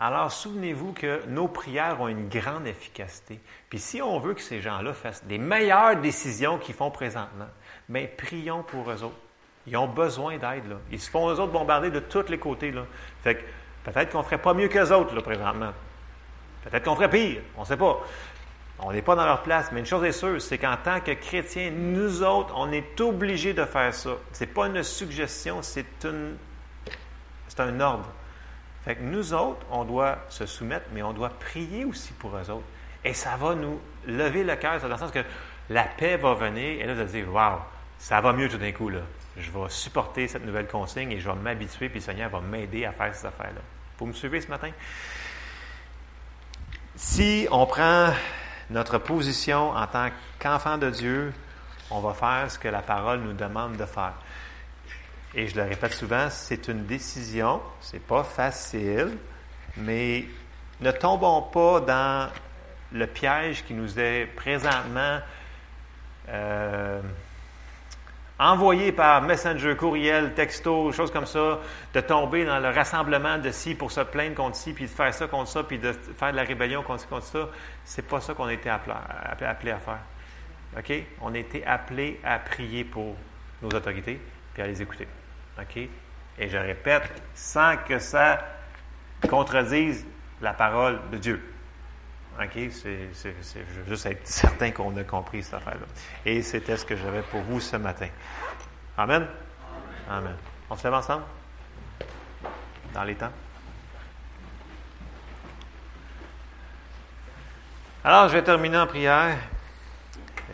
[0.00, 3.40] Alors, souvenez-vous que nos prières ont une grande efficacité.
[3.68, 7.48] Puis si on veut que ces gens-là fassent des meilleures décisions qu'ils font présentement,
[7.88, 9.16] bien, prions pour eux autres.
[9.66, 10.68] Ils ont besoin d'aide.
[10.68, 10.76] là.
[10.92, 12.70] Ils se font, eux autres, bombarder de tous les côtés.
[12.70, 12.82] Là.
[13.22, 13.42] Fait que
[13.90, 15.72] peut-être qu'on ferait pas mieux qu'eux autres, là, présentement.
[16.62, 17.42] Peut-être qu'on ferait pire.
[17.56, 17.98] On ne sait pas.
[18.80, 19.70] On n'est pas dans leur place.
[19.72, 23.52] Mais une chose est sûre, c'est qu'en tant que chrétiens, nous autres, on est obligés
[23.52, 24.10] de faire ça.
[24.32, 26.36] Ce n'est pas une suggestion, c'est une,
[27.48, 28.08] c'est un ordre.
[28.84, 32.50] Fait que nous autres, on doit se soumettre, mais on doit prier aussi pour eux
[32.50, 32.66] autres.
[33.04, 35.24] Et ça va nous lever le cœur, dans le sens que
[35.70, 37.58] la paix va venir, et là, de dire, waouh,
[37.98, 39.00] ça va mieux tout d'un coup, là.
[39.36, 42.84] Je vais supporter cette nouvelle consigne et je vais m'habituer, puis le Seigneur va m'aider
[42.84, 43.60] à faire ces affaires-là.
[43.98, 44.70] Vous me suivez ce matin?
[46.96, 48.10] Si on prend
[48.70, 50.08] notre position en tant
[50.38, 51.32] qu'enfant de Dieu,
[51.90, 54.14] on va faire ce que la parole nous demande de faire.
[55.34, 59.16] Et je le répète souvent, c'est une décision, c'est pas facile,
[59.76, 60.24] mais
[60.80, 62.30] ne tombons pas dans
[62.92, 65.18] le piège qui nous est présentement
[66.28, 67.00] euh,
[68.38, 71.58] envoyé par messenger, courriel, texto, choses comme ça,
[71.92, 75.12] de tomber dans le rassemblement de ci pour se plaindre contre ci, puis de faire
[75.12, 77.48] ça contre ça, puis de faire de la rébellion contre, contre ça.
[77.84, 78.94] C'est pas ça qu'on a été appelé,
[79.40, 80.00] appelé à faire.
[80.76, 80.92] OK?
[81.22, 83.16] On a été appelé à prier pour
[83.60, 84.20] nos autorités,
[84.54, 85.08] puis à les écouter.
[85.60, 85.76] OK?
[85.76, 88.44] Et je répète, sans que ça
[89.28, 90.06] contredise
[90.40, 91.47] la parole de Dieu.
[92.40, 92.70] OK?
[92.70, 93.08] C'est,
[93.86, 95.86] juste être certain qu'on a compris cette affaire-là.
[96.24, 98.08] Et c'était ce que j'avais pour vous ce matin.
[98.96, 99.26] Amen?
[100.08, 100.36] Amen.
[100.70, 101.24] On se lève ensemble?
[102.94, 103.32] Dans les temps?
[108.04, 109.36] Alors, je vais terminer en prière.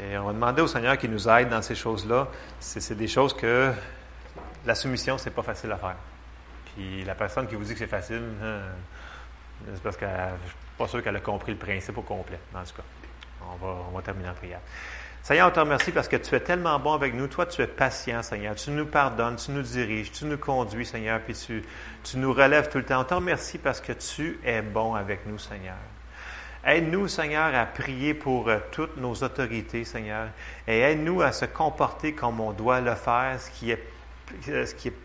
[0.01, 2.29] Et on va demander au Seigneur qu'il nous aide dans ces choses-là.
[2.59, 3.73] C'est, c'est des choses que
[4.65, 5.97] la soumission, c'est pas facile à faire.
[6.75, 8.61] Puis la personne qui vous dit que c'est facile, hein,
[9.73, 12.39] c'est parce que je suis pas sûr qu'elle a compris le principe au complet.
[12.55, 12.83] En tout cas,
[13.63, 14.61] on va, terminer en prière.
[15.23, 17.27] Seigneur, on te remercie parce que tu es tellement bon avec nous.
[17.29, 18.55] Toi, tu es patient, Seigneur.
[18.57, 22.79] Tu nous pardonnes, tu nous diriges, tu nous conduis, Seigneur, puis tu, nous relèves tout
[22.79, 23.01] le temps.
[23.01, 25.77] On te remercie parce que tu es bon avec nous, Seigneur.
[26.67, 30.29] Aide-nous, Seigneur, à prier pour euh, toutes nos autorités, Seigneur.
[30.67, 33.83] Et aide-nous à se comporter comme on doit le faire, ce qui est,
[34.49, 34.97] euh, ce qui est,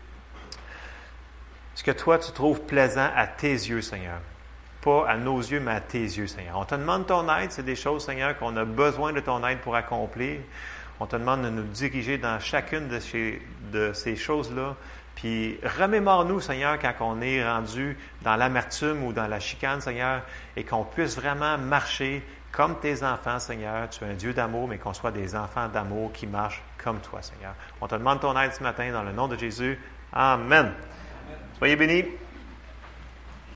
[1.74, 4.20] ce que toi tu trouves plaisant à tes yeux, Seigneur.
[4.82, 6.56] Pas à nos yeux, mais à tes yeux, Seigneur.
[6.58, 9.58] On te demande ton aide, c'est des choses, Seigneur, qu'on a besoin de ton aide
[9.60, 10.40] pour accomplir.
[11.00, 14.76] On te demande de nous diriger dans chacune de ces, choses-là.
[15.14, 20.22] Puis remémore-nous, Seigneur, quand on est rendu dans l'amertume ou dans la chicane, Seigneur,
[20.56, 23.88] et qu'on puisse vraiment marcher comme tes enfants, Seigneur.
[23.90, 27.22] Tu es un Dieu d'amour, mais qu'on soit des enfants d'amour qui marchent comme toi,
[27.22, 27.54] Seigneur.
[27.80, 29.78] On te demande ton aide ce matin dans le nom de Jésus.
[30.12, 30.72] Amen.
[31.58, 32.04] Soyez bénis.